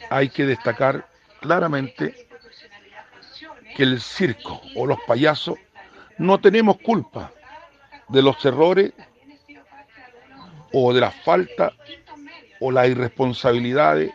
Hay 0.10 0.30
que 0.30 0.46
destacar 0.46 1.08
claramente 1.40 2.28
que 3.80 3.86
el 3.86 4.02
circo 4.02 4.62
o 4.76 4.86
los 4.86 5.00
payasos 5.08 5.58
no 6.18 6.38
tenemos 6.38 6.80
culpa 6.80 7.32
de 8.10 8.22
los 8.22 8.44
errores 8.44 8.92
o 10.74 10.92
de 10.92 11.00
la 11.00 11.12
falta 11.12 11.72
o 12.60 12.72
las 12.72 12.90
irresponsabilidades 12.90 14.12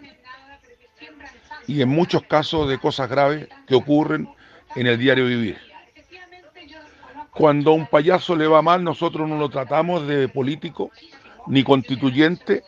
y 1.67 1.81
en 1.81 1.89
muchos 1.89 2.25
casos 2.25 2.69
de 2.69 2.79
cosas 2.79 3.09
graves 3.09 3.49
que 3.67 3.75
ocurren 3.75 4.29
en 4.77 4.87
el 4.87 4.99
diario 4.99 5.25
vivir. 5.25 5.57
Cuando 7.31 7.71
a 7.71 7.75
un 7.75 7.87
payaso 7.87 8.37
le 8.37 8.47
va 8.47 8.61
mal, 8.61 8.85
nosotros 8.85 9.27
no 9.27 9.39
lo 9.39 9.49
tratamos 9.49 10.07
de 10.07 10.29
político, 10.29 10.91
ni 11.47 11.65
constituyente, 11.65 12.63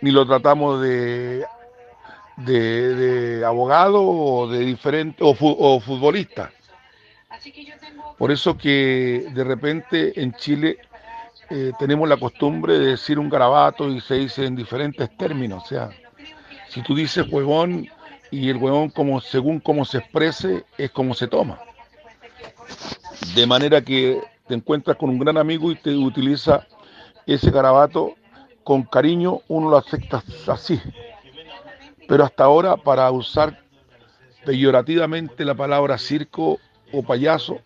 ni 0.00 0.10
lo 0.10 0.26
tratamos 0.26 0.82
de, 0.82 1.46
de, 2.36 3.42
abogado 3.46 4.02
o 4.02 4.48
de 4.48 4.60
diferente 4.60 5.22
o, 5.22 5.80
futbolista. 5.80 6.50
Por 8.18 8.30
eso 8.30 8.56
que 8.56 9.26
de 9.32 9.44
repente 9.44 10.20
en 10.20 10.32
Chile 10.34 10.78
eh, 11.50 11.72
tenemos 11.78 12.08
la 12.08 12.16
costumbre 12.16 12.78
de 12.78 12.86
decir 12.86 13.18
un 13.18 13.28
garabato 13.28 13.88
y 13.90 14.00
se 14.00 14.14
dice 14.14 14.46
en 14.46 14.56
diferentes 14.56 15.16
términos. 15.16 15.64
O 15.64 15.66
sea, 15.66 15.90
si 16.68 16.82
tú 16.82 16.94
dices 16.94 17.26
huevón 17.30 17.88
y 18.30 18.48
el 18.48 18.56
huevón 18.56 18.90
como 18.90 19.20
según 19.20 19.60
cómo 19.60 19.84
se 19.84 19.98
exprese 19.98 20.64
es 20.78 20.90
como 20.90 21.14
se 21.14 21.28
toma. 21.28 21.58
De 23.34 23.46
manera 23.46 23.80
que 23.82 24.20
te 24.46 24.54
encuentras 24.54 24.96
con 24.96 25.10
un 25.10 25.18
gran 25.18 25.36
amigo 25.36 25.70
y 25.70 25.76
te 25.76 25.94
utiliza 25.94 26.66
ese 27.26 27.50
garabato 27.50 28.14
con 28.64 28.82
cariño, 28.82 29.40
uno 29.48 29.70
lo 29.70 29.76
acepta 29.76 30.22
así. 30.46 30.80
Pero 32.12 32.24
hasta 32.24 32.44
ahora 32.44 32.76
para 32.76 33.10
usar 33.10 33.58
peyorativamente 34.44 35.46
la 35.46 35.54
palabra 35.54 35.96
circo 35.96 36.60
o 36.92 37.02
payaso 37.02 37.58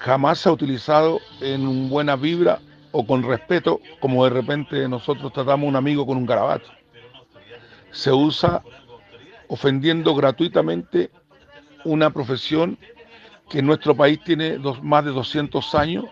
jamás 0.00 0.40
se 0.40 0.48
ha 0.48 0.52
utilizado 0.52 1.20
en 1.40 1.88
buena 1.88 2.16
vibra 2.16 2.58
o 2.90 3.06
con 3.06 3.22
respeto, 3.22 3.80
como 4.00 4.24
de 4.24 4.30
repente 4.30 4.88
nosotros 4.88 5.32
tratamos 5.32 5.66
a 5.66 5.68
un 5.68 5.76
amigo 5.76 6.04
con 6.04 6.16
un 6.16 6.26
garabato. 6.26 6.68
Se 7.92 8.10
usa 8.10 8.60
ofendiendo 9.46 10.16
gratuitamente 10.16 11.08
una 11.84 12.10
profesión 12.10 12.76
que 13.48 13.60
en 13.60 13.66
nuestro 13.66 13.94
país 13.94 14.18
tiene 14.24 14.58
más 14.82 15.04
de 15.04 15.12
200 15.12 15.76
años 15.76 16.06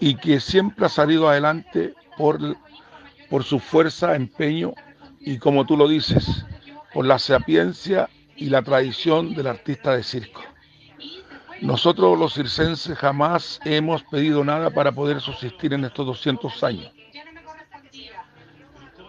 y 0.00 0.16
que 0.16 0.40
siempre 0.40 0.86
ha 0.86 0.88
salido 0.88 1.28
adelante 1.28 1.94
por, 2.18 2.40
por 3.30 3.44
su 3.44 3.60
fuerza, 3.60 4.16
empeño 4.16 4.74
y 5.20 5.38
como 5.38 5.66
tú 5.66 5.76
lo 5.76 5.86
dices, 5.86 6.44
por 6.92 7.06
la 7.06 7.18
sapiencia 7.18 8.08
y 8.36 8.46
la 8.46 8.62
tradición 8.62 9.34
del 9.34 9.46
artista 9.46 9.94
de 9.94 10.02
circo. 10.02 10.42
Nosotros 11.60 12.18
los 12.18 12.34
circenses 12.34 12.96
jamás 12.96 13.60
hemos 13.64 14.02
pedido 14.04 14.42
nada 14.42 14.70
para 14.70 14.92
poder 14.92 15.20
subsistir 15.20 15.74
en 15.74 15.84
estos 15.84 16.06
200 16.06 16.64
años. 16.64 16.90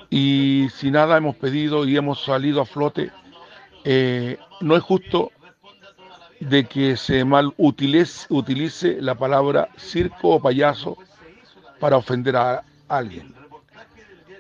Y 0.10 0.68
si 0.76 0.92
nada 0.92 1.16
hemos 1.16 1.38
pedido 1.38 1.86
y 1.86 1.96
hemos 1.96 2.26
salido 2.26 2.60
a 2.62 2.66
flote, 2.66 3.10
eh, 3.86 4.38
no 4.60 4.76
es 4.76 4.84
justo 4.84 5.32
de 6.42 6.66
que 6.66 6.98
se 6.98 7.24
mal 7.24 7.54
utilice, 7.58 8.26
utilice 8.30 9.02
la 9.02 9.16
palabra 9.16 9.70
circo 9.78 10.32
o 10.36 10.42
payaso 10.42 10.98
para 11.80 11.96
ofender 11.96 12.36
a 12.36 12.64
alguien. 12.90 13.41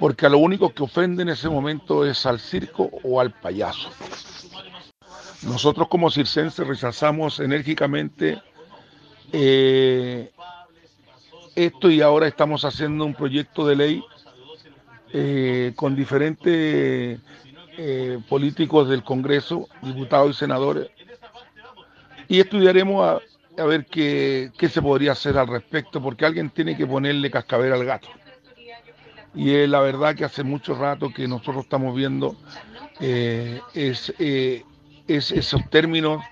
Porque 0.01 0.25
a 0.25 0.29
lo 0.29 0.39
único 0.39 0.73
que 0.73 0.81
ofende 0.81 1.21
en 1.21 1.29
ese 1.29 1.47
momento 1.47 2.03
es 2.03 2.25
al 2.25 2.39
circo 2.39 2.89
o 3.03 3.21
al 3.21 3.29
payaso. 3.29 3.91
Nosotros 5.43 5.87
como 5.89 6.09
circenses 6.09 6.65
rechazamos 6.65 7.39
enérgicamente 7.39 8.41
eh, 9.31 10.31
esto 11.53 11.91
y 11.91 12.01
ahora 12.01 12.27
estamos 12.27 12.65
haciendo 12.65 13.05
un 13.05 13.13
proyecto 13.13 13.67
de 13.67 13.75
ley 13.75 14.03
eh, 15.13 15.73
con 15.75 15.95
diferentes 15.95 17.19
eh, 17.77 18.19
políticos 18.27 18.89
del 18.89 19.03
Congreso, 19.03 19.69
diputados 19.83 20.31
y 20.31 20.39
senadores, 20.39 20.89
y 22.27 22.39
estudiaremos 22.39 23.21
a, 23.55 23.63
ver 23.65 23.85
qué, 23.85 24.51
qué, 24.57 24.67
se 24.67 24.81
podría 24.81 25.11
hacer 25.11 25.37
al 25.37 25.47
respecto, 25.47 26.01
porque 26.01 26.25
alguien 26.25 26.49
tiene 26.49 26.75
que 26.75 26.87
ponerle 26.87 27.29
cascabel 27.29 27.73
al 27.73 27.85
gato. 27.85 28.07
Y 29.33 29.55
es 29.55 29.69
la 29.69 29.79
verdad 29.79 30.15
que 30.15 30.25
hace 30.25 30.43
mucho 30.43 30.75
rato 30.75 31.11
que 31.13 31.27
nosotros 31.27 31.63
estamos 31.63 31.95
viendo 31.95 32.35
es 32.99 34.13
es 35.07 35.31
esos 35.31 35.69
términos 35.69 36.23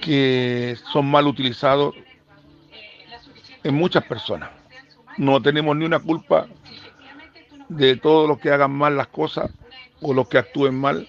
que 0.00 0.76
son 0.92 1.10
mal 1.10 1.26
utilizados 1.26 1.94
en 3.62 3.74
muchas 3.74 4.04
personas. 4.04 4.50
No 5.16 5.40
tenemos 5.40 5.76
ni 5.76 5.84
una 5.84 5.98
culpa 5.98 6.46
de 7.68 7.96
todos 7.96 8.28
los 8.28 8.38
que 8.38 8.50
hagan 8.50 8.72
mal 8.72 8.96
las 8.96 9.08
cosas 9.08 9.50
o 10.00 10.14
los 10.14 10.28
que 10.28 10.38
actúen 10.38 10.78
mal 10.78 11.08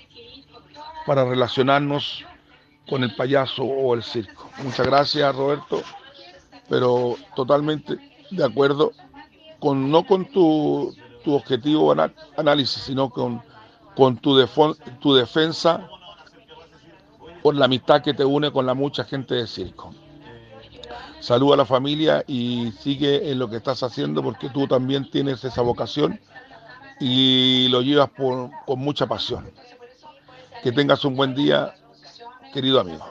para 1.05 1.25
relacionarnos 1.25 2.25
con 2.87 3.03
el 3.03 3.15
payaso 3.15 3.63
o 3.63 3.93
el 3.93 4.03
circo. 4.03 4.49
Muchas 4.63 4.85
gracias 4.85 5.35
Roberto, 5.35 5.81
pero 6.69 7.15
totalmente 7.35 7.97
de 8.29 8.45
acuerdo 8.45 8.91
con 9.61 9.91
no 9.91 10.05
con 10.05 10.25
tu, 10.25 10.93
tu 11.23 11.35
objetivo 11.35 11.95
análisis, 12.35 12.81
sino 12.81 13.11
con, 13.11 13.41
con 13.95 14.17
tu, 14.17 14.43
tu 14.99 15.13
defensa 15.13 15.87
por 17.43 17.55
la 17.55 17.65
amistad 17.65 18.01
que 18.01 18.15
te 18.15 18.25
une 18.25 18.51
con 18.51 18.65
la 18.65 18.73
mucha 18.73 19.03
gente 19.03 19.35
de 19.35 19.45
circo. 19.45 19.93
Saluda 21.19 21.53
a 21.53 21.57
la 21.57 21.65
familia 21.65 22.23
y 22.25 22.71
sigue 22.79 23.31
en 23.31 23.37
lo 23.37 23.47
que 23.47 23.57
estás 23.57 23.83
haciendo 23.83 24.23
porque 24.23 24.49
tú 24.49 24.67
también 24.67 25.09
tienes 25.11 25.43
esa 25.43 25.61
vocación 25.61 26.19
y 26.99 27.67
lo 27.69 27.81
llevas 27.81 28.09
con 28.15 28.51
mucha 28.79 29.05
pasión. 29.05 29.51
Que 30.63 30.71
tengas 30.71 31.05
un 31.05 31.15
buen 31.15 31.35
día, 31.35 31.75
querido 32.51 32.79
amigo. 32.79 33.05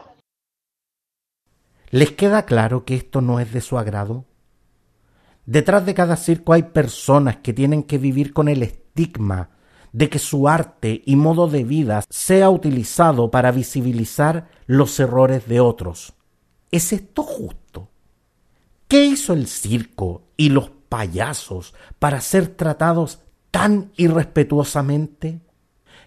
¿Les 1.90 2.10
queda 2.10 2.44
claro 2.44 2.84
que 2.84 2.96
esto 2.96 3.20
no 3.20 3.38
es 3.38 3.52
de 3.52 3.60
su 3.60 3.78
agrado? 3.78 4.24
Detrás 5.50 5.84
de 5.84 5.94
cada 5.94 6.14
circo 6.14 6.52
hay 6.52 6.62
personas 6.62 7.38
que 7.38 7.52
tienen 7.52 7.82
que 7.82 7.98
vivir 7.98 8.32
con 8.32 8.46
el 8.46 8.62
estigma 8.62 9.50
de 9.90 10.08
que 10.08 10.20
su 10.20 10.46
arte 10.46 11.02
y 11.04 11.16
modo 11.16 11.48
de 11.48 11.64
vida 11.64 12.04
sea 12.08 12.50
utilizado 12.50 13.32
para 13.32 13.50
visibilizar 13.50 14.48
los 14.66 15.00
errores 15.00 15.48
de 15.48 15.58
otros. 15.58 16.12
¿Es 16.70 16.92
esto 16.92 17.24
justo? 17.24 17.88
¿Qué 18.86 19.04
hizo 19.04 19.32
el 19.32 19.48
circo 19.48 20.22
y 20.36 20.50
los 20.50 20.70
payasos 20.88 21.74
para 21.98 22.20
ser 22.20 22.46
tratados 22.46 23.18
tan 23.50 23.90
irrespetuosamente? 23.96 25.40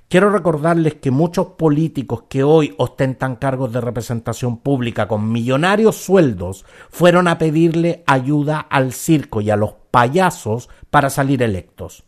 Quiero 0.07 0.29
recordarles 0.29 0.95
que 0.95 1.09
muchos 1.09 1.47
políticos 1.47 2.25
que 2.29 2.43
hoy 2.43 2.75
ostentan 2.77 3.35
cargos 3.35 3.73
de 3.73 3.81
representación 3.81 4.57
pública 4.57 5.07
con 5.07 5.31
millonarios 5.31 5.95
sueldos 5.95 6.65
fueron 6.89 7.27
a 7.27 7.39
pedirle 7.39 8.03
ayuda 8.05 8.59
al 8.59 8.93
circo 8.93 9.41
y 9.41 9.49
a 9.49 9.55
los 9.55 9.73
payasos 9.89 10.69
para 10.91 11.09
salir 11.09 11.41
electos. 11.41 12.03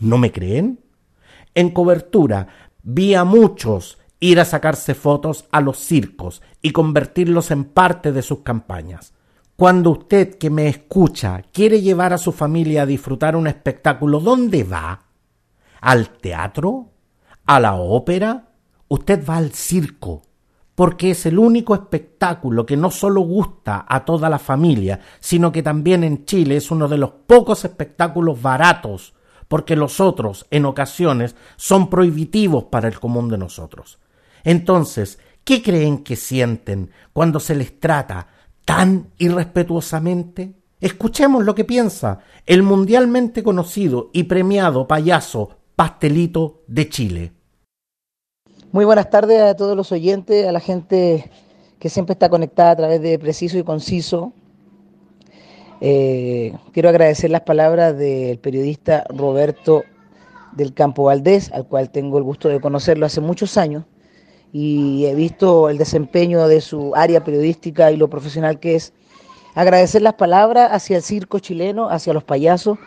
¿No 0.00 0.18
me 0.18 0.32
creen? 0.32 0.80
En 1.54 1.70
cobertura 1.70 2.48
vi 2.82 3.14
a 3.14 3.22
muchos 3.24 3.98
ir 4.18 4.40
a 4.40 4.44
sacarse 4.44 4.94
fotos 4.94 5.46
a 5.52 5.60
los 5.60 5.78
circos 5.78 6.42
y 6.62 6.72
convertirlos 6.72 7.50
en 7.50 7.64
parte 7.64 8.10
de 8.10 8.22
sus 8.22 8.40
campañas. 8.40 9.12
Cuando 9.54 9.90
usted 9.90 10.38
que 10.38 10.50
me 10.50 10.66
escucha 10.66 11.42
quiere 11.52 11.80
llevar 11.80 12.12
a 12.12 12.18
su 12.18 12.32
familia 12.32 12.82
a 12.82 12.86
disfrutar 12.86 13.36
un 13.36 13.46
espectáculo, 13.46 14.18
¿dónde 14.18 14.64
va? 14.64 15.04
¿Al 15.80 16.08
teatro? 16.08 16.93
¿A 17.46 17.60
la 17.60 17.74
ópera? 17.74 18.48
Usted 18.88 19.24
va 19.28 19.36
al 19.36 19.52
circo, 19.52 20.22
porque 20.74 21.10
es 21.10 21.26
el 21.26 21.38
único 21.38 21.74
espectáculo 21.74 22.64
que 22.64 22.76
no 22.76 22.90
solo 22.90 23.20
gusta 23.20 23.84
a 23.88 24.04
toda 24.04 24.30
la 24.30 24.38
familia, 24.38 25.00
sino 25.20 25.52
que 25.52 25.62
también 25.62 26.04
en 26.04 26.24
Chile 26.24 26.56
es 26.56 26.70
uno 26.70 26.88
de 26.88 26.98
los 26.98 27.10
pocos 27.26 27.64
espectáculos 27.64 28.40
baratos 28.40 29.14
porque 29.48 29.76
los 29.76 30.00
otros, 30.00 30.46
en 30.50 30.64
ocasiones, 30.64 31.36
son 31.56 31.90
prohibitivos 31.90 32.64
para 32.64 32.88
el 32.88 32.98
común 32.98 33.28
de 33.28 33.38
nosotros. 33.38 33.98
Entonces, 34.42 35.18
¿qué 35.44 35.62
creen 35.62 35.98
que 35.98 36.16
sienten 36.16 36.90
cuando 37.12 37.40
se 37.40 37.54
les 37.54 37.78
trata 37.78 38.28
tan 38.64 39.10
irrespetuosamente? 39.18 40.54
Escuchemos 40.80 41.44
lo 41.44 41.54
que 41.54 41.64
piensa 41.64 42.20
el 42.46 42.62
mundialmente 42.62 43.42
conocido 43.42 44.10
y 44.12 44.24
premiado 44.24 44.86
payaso 44.88 45.58
Pastelito 45.76 46.62
de 46.66 46.88
Chile. 46.88 47.32
Muy 48.72 48.84
buenas 48.84 49.10
tardes 49.10 49.40
a 49.40 49.54
todos 49.54 49.76
los 49.76 49.92
oyentes, 49.92 50.46
a 50.46 50.52
la 50.52 50.60
gente 50.60 51.30
que 51.78 51.88
siempre 51.88 52.12
está 52.14 52.28
conectada 52.28 52.70
a 52.70 52.76
través 52.76 53.02
de 53.02 53.18
Preciso 53.18 53.58
y 53.58 53.62
Conciso 53.62 54.32
eh, 55.80 56.54
quiero 56.72 56.88
agradecer 56.88 57.30
las 57.30 57.42
palabras 57.42 57.98
del 57.98 58.38
periodista 58.38 59.04
Roberto 59.10 59.84
del 60.52 60.72
Campo 60.72 61.04
Valdés, 61.04 61.52
al 61.52 61.66
cual 61.66 61.90
tengo 61.90 62.16
el 62.16 62.24
gusto 62.24 62.48
de 62.48 62.58
conocerlo 62.58 63.04
hace 63.04 63.20
muchos 63.20 63.56
años 63.56 63.84
y 64.50 65.04
he 65.04 65.14
visto 65.14 65.68
el 65.68 65.78
desempeño 65.78 66.46
de 66.46 66.60
su 66.60 66.94
área 66.94 67.24
periodística 67.24 67.90
y 67.90 67.96
lo 67.96 68.08
profesional 68.08 68.60
que 68.60 68.76
es. 68.76 68.92
Agradecer 69.54 70.00
las 70.00 70.14
palabras 70.14 70.70
hacia 70.72 70.96
el 70.96 71.02
circo 71.02 71.38
chileno, 71.38 71.90
hacia 71.90 72.14
los 72.14 72.24
payasos 72.24 72.78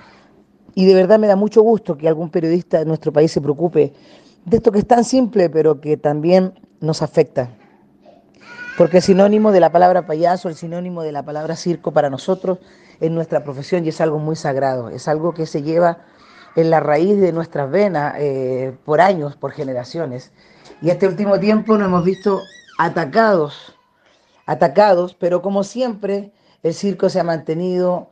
y 0.77 0.85
de 0.85 0.93
verdad 0.93 1.17
me 1.17 1.25
da 1.25 1.35
mucho 1.35 1.63
gusto 1.63 1.97
que 1.97 2.07
algún 2.07 2.29
periodista 2.29 2.77
de 2.77 2.85
nuestro 2.85 3.11
país 3.11 3.31
se 3.31 3.41
preocupe 3.41 3.93
de 4.45 4.57
esto 4.57 4.71
que 4.71 4.77
es 4.77 4.85
tan 4.85 5.03
simple 5.03 5.49
pero 5.49 5.81
que 5.81 5.97
también 5.97 6.53
nos 6.81 7.01
afecta. 7.01 7.49
Porque 8.77 8.97
el 8.97 9.03
sinónimo 9.03 9.51
de 9.51 9.59
la 9.59 9.71
palabra 9.71 10.05
payaso, 10.05 10.49
el 10.49 10.55
sinónimo 10.55 11.01
de 11.01 11.11
la 11.11 11.23
palabra 11.23 11.55
circo 11.55 11.93
para 11.93 12.11
nosotros 12.11 12.59
en 13.01 13.15
nuestra 13.15 13.43
profesión 13.43 13.85
y 13.85 13.89
es 13.89 13.99
algo 14.01 14.19
muy 14.19 14.35
sagrado, 14.35 14.89
es 14.89 15.07
algo 15.07 15.33
que 15.33 15.47
se 15.47 15.63
lleva 15.63 16.05
en 16.55 16.69
la 16.69 16.79
raíz 16.79 17.19
de 17.19 17.33
nuestras 17.33 17.71
venas 17.71 18.13
eh, 18.19 18.77
por 18.85 19.01
años, 19.01 19.35
por 19.35 19.53
generaciones. 19.53 20.31
Y 20.83 20.91
este 20.91 21.07
último 21.07 21.39
tiempo 21.39 21.75
nos 21.75 21.87
hemos 21.87 22.03
visto 22.03 22.43
atacados, 22.77 23.75
atacados, 24.45 25.15
pero 25.15 25.41
como 25.41 25.63
siempre 25.63 26.33
el 26.61 26.75
circo 26.75 27.09
se 27.09 27.19
ha 27.19 27.23
mantenido 27.23 28.11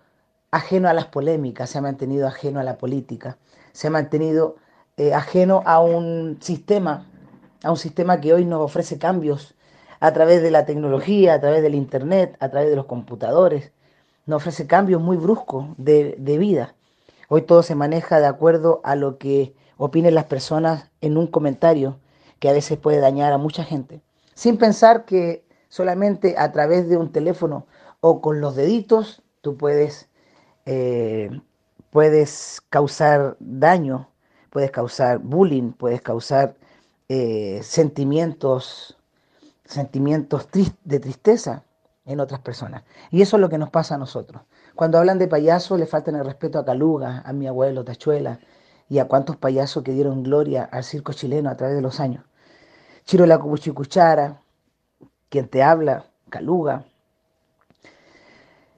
ajeno 0.56 0.88
a 0.88 0.94
las 0.94 1.08
polémicas, 1.08 1.70
se 1.70 1.78
ha 1.78 1.82
mantenido 1.82 2.28
ajeno 2.28 2.62
a 2.62 2.64
la 2.64 2.78
política, 2.78 3.38
se 3.74 3.88
ha 3.88 3.92
mantenido 3.92 4.56
eh, 4.96 5.14
ajeno 5.14 5.62
a 5.66 5.82
un 5.82 6.38
sistema, 6.40 7.08
a 7.62 7.72
un 7.72 7.78
sistema 7.78 8.22
que 8.22 8.34
hoy 8.34 8.46
nos 8.46 8.62
ofrece 8.62 8.98
cambios 8.98 9.56
a 10.00 10.14
través 10.14 10.42
de 10.42 10.52
la 10.52 10.66
tecnología, 10.66 11.34
a 11.34 11.42
través 11.42 11.62
del 11.62 11.76
internet, 11.76 12.38
a 12.40 12.50
través 12.50 12.70
de 12.70 12.78
los 12.78 12.86
computadores, 12.86 13.74
nos 14.26 14.38
ofrece 14.38 14.66
cambios 14.66 15.02
muy 15.02 15.18
bruscos 15.18 15.66
de, 15.78 16.16
vida. 16.40 16.74
Hoy 17.28 17.42
todo 17.42 17.62
se 17.62 17.76
maneja 17.76 18.22
de 18.22 18.28
acuerdo 18.28 18.80
a 18.86 18.96
lo 18.96 19.18
que 19.18 19.54
opinen 19.76 20.16
las 20.16 20.26
personas 20.26 20.90
en 21.02 21.18
un 21.18 21.28
comentario 21.28 22.00
que 22.40 22.48
a 22.48 22.54
veces 22.54 22.78
puede 22.78 23.00
dañar 23.00 23.34
a 23.34 23.38
mucha 23.38 23.66
gente, 23.66 24.02
sin 24.36 24.58
pensar 24.58 25.04
que 25.04 25.44
solamente 25.68 26.36
a 26.38 26.54
través 26.54 26.88
de 26.88 26.96
un 26.96 27.12
teléfono 27.12 27.66
o 28.00 28.22
con 28.22 28.40
los 28.40 28.56
deditos 28.56 29.22
tú 29.42 29.58
puedes, 29.58 30.08
eh, 30.66 31.30
puedes 31.92 32.62
causar 32.70 33.38
daño, 33.40 34.10
puedes 34.50 34.72
causar 34.72 35.20
bullying, 35.20 35.72
puedes 35.72 36.02
causar 36.02 36.56
eh, 37.10 37.60
sentimientos, 37.64 38.98
sentimientos 39.64 40.48
de 40.84 41.00
tristeza 41.00 41.64
en 42.06 42.20
otras 42.20 42.40
personas. 42.42 42.84
Y 43.12 43.22
eso 43.22 43.38
es 43.38 43.42
lo 43.42 43.50
que 43.50 43.58
nos 43.58 43.70
pasa 43.70 43.96
a 43.96 43.98
nosotros. 43.98 44.44
Cuando 44.76 44.98
hablan 44.98 45.20
de 45.20 45.28
payaso, 45.28 45.78
le 45.78 45.86
faltan 45.86 46.16
el 46.16 46.26
respeto 46.26 46.60
a 46.60 46.66
Caluga, 46.66 47.22
a 47.26 47.34
mi 47.34 47.48
abuelo 47.48 47.84
Tachuela 47.84 48.40
y 48.90 49.00
a 49.00 49.06
cuantos 49.08 49.38
payasos 49.38 49.84
que 49.84 49.92
dieron 49.92 50.24
gloria 50.24 50.64
al 50.64 50.84
circo 50.84 51.14
chileno 51.14 51.50
a 51.50 51.58
través 51.58 51.76
de 51.76 51.82
los 51.82 52.00
años. 52.00 52.24
Chiro 53.06 53.26
la 53.26 53.40
Cuchara, 53.40 54.42
quien 55.30 55.48
te 55.48 55.64
habla, 55.64 56.06
Caluga. 56.30 56.86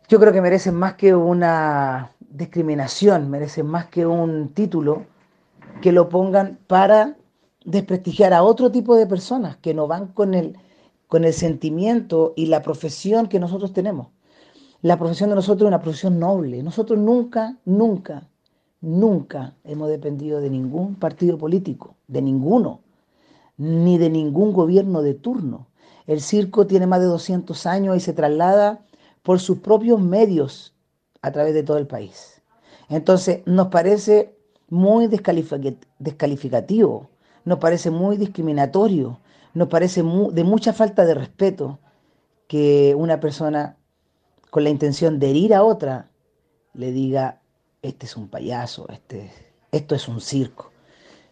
Yo 0.10 0.22
creo 0.22 0.32
que 0.32 0.42
merecen 0.42 0.74
más 0.76 0.94
que 0.94 1.14
una 1.14 2.14
discriminación, 2.30 3.30
merecen 3.30 3.68
más 3.68 3.88
que 3.88 4.06
un 4.06 4.54
título 4.54 5.06
que 5.82 5.92
lo 5.92 6.08
pongan 6.08 6.60
para 6.66 7.18
desprestigiar 7.66 8.34
a 8.34 8.44
otro 8.44 8.72
tipo 8.72 8.96
de 8.96 9.06
personas 9.06 9.58
que 9.58 9.74
no 9.74 9.86
van 9.86 10.08
con 10.08 10.34
el, 10.34 10.58
con 11.10 11.26
el 11.26 11.34
sentimiento 11.34 12.32
y 12.38 12.46
la 12.46 12.62
profesión 12.62 13.28
que 13.28 13.42
nosotros 13.42 13.74
tenemos. 13.74 14.08
La 14.82 14.98
profesión 14.98 15.30
de 15.30 15.36
nosotros 15.36 15.64
es 15.64 15.68
una 15.68 15.82
profesión 15.82 16.20
noble. 16.20 16.64
Nosotros 16.64 16.98
nunca, 16.98 17.58
nunca, 17.66 18.30
nunca 18.80 19.56
hemos 19.66 19.90
dependido 19.90 20.40
de 20.40 20.50
ningún 20.50 20.96
partido 20.96 21.38
político, 21.38 21.98
de 22.08 22.22
ninguno, 22.22 22.80
ni 23.58 23.98
de 23.98 24.10
ningún 24.10 24.54
gobierno 24.54 25.02
de 25.02 25.16
turno. 25.16 25.68
El 26.06 26.22
circo 26.22 26.66
tiene 26.66 26.88
más 26.88 27.02
de 27.02 27.08
200 27.08 27.66
años 27.66 27.98
y 27.98 28.00
se 28.00 28.14
traslada 28.14 28.87
por 29.28 29.42
sus 29.42 29.58
propios 29.58 30.00
medios 30.00 30.74
a 31.22 31.34
través 31.34 31.54
de 31.54 31.62
todo 31.62 31.78
el 31.78 31.86
país. 31.86 32.42
Entonces, 32.88 33.42
nos 33.46 33.68
parece 33.68 34.38
muy 34.70 35.08
descalificativo, 35.08 37.10
nos 37.44 37.60
parece 37.60 37.92
muy 37.92 38.16
discriminatorio, 38.16 39.20
nos 39.54 39.68
parece 39.68 40.02
de 40.02 40.44
mucha 40.46 40.72
falta 40.72 41.04
de 41.04 41.14
respeto 41.14 41.78
que 42.48 42.96
una 42.96 43.20
persona 43.20 43.76
con 44.50 44.64
la 44.64 44.70
intención 44.70 45.20
de 45.20 45.32
herir 45.32 45.54
a 45.54 45.62
otra 45.62 46.10
le 46.74 46.94
diga, 46.94 47.42
este 47.82 48.06
es 48.06 48.16
un 48.16 48.30
payaso, 48.30 48.88
este, 48.88 49.30
esto 49.74 49.94
es 49.94 50.08
un 50.08 50.22
circo. 50.22 50.72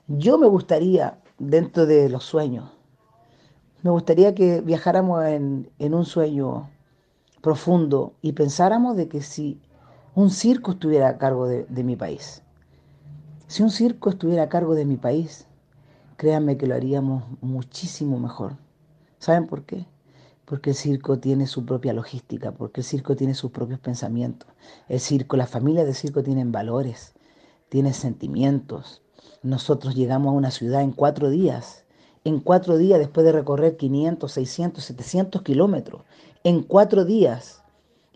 Yo 0.09 0.37
me 0.37 0.47
gustaría, 0.47 1.21
dentro 1.39 1.85
de 1.85 2.09
los 2.09 2.25
sueños, 2.25 2.69
me 3.83 3.91
gustaría 3.91 4.35
que 4.35 4.59
viajáramos 4.59 5.23
en, 5.23 5.71
un 5.79 6.03
sueño 6.03 6.69
profundo 7.45 8.15
y 8.23 8.31
pensáramos 8.31 8.97
de 8.97 9.07
que 9.07 9.21
si 9.21 9.61
un 10.15 10.31
circo 10.31 10.71
estuviera 10.71 11.09
a 11.09 11.19
cargo 11.19 11.47
de 11.47 11.83
mi 11.83 11.95
país, 11.95 12.41
si 13.45 13.61
un 13.61 13.69
circo 13.69 14.09
estuviera 14.09 14.41
a 14.41 14.49
cargo 14.49 14.73
de 14.73 14.83
mi 14.83 14.97
país, 14.97 15.45
créanme 16.17 16.57
que 16.57 16.65
lo 16.65 16.73
haríamos 16.73 17.23
muchísimo 17.41 18.17
mejor. 18.17 18.57
¿Saben 19.19 19.45
por 19.45 19.63
qué? 19.63 19.85
Porque 20.45 20.71
el 20.71 20.75
circo 20.75 21.19
tiene 21.19 21.45
su 21.45 21.67
propia 21.67 21.93
logística, 21.93 22.51
porque 22.51 22.81
el 22.81 22.85
circo 22.85 23.15
tiene 23.15 23.35
sus 23.35 23.51
propios 23.51 23.79
pensamientos. 23.79 24.49
El 24.87 24.99
circo, 24.99 25.37
la 25.37 25.45
familia 25.45 25.85
de 25.85 25.93
circo 25.93 26.23
tienen 26.23 26.51
valores, 26.51 27.13
tiene 27.69 27.93
sentimientos. 27.93 29.03
Nosotros 29.43 29.93
llegamos 29.93 30.29
a 30.29 30.37
una 30.37 30.49
ciudad 30.49 30.81
en 30.81 30.93
cuatro 30.93 31.29
días, 31.29 31.84
en 32.25 32.39
cuatro 32.39 32.77
días 32.77 32.99
después 32.99 33.23
de 33.23 33.31
recorrer 33.31 33.77
500, 33.77 34.31
600, 34.31 34.83
700 34.83 35.41
kilómetros, 35.43 36.01
en 36.43 36.63
cuatro 36.63 37.05
días 37.05 37.63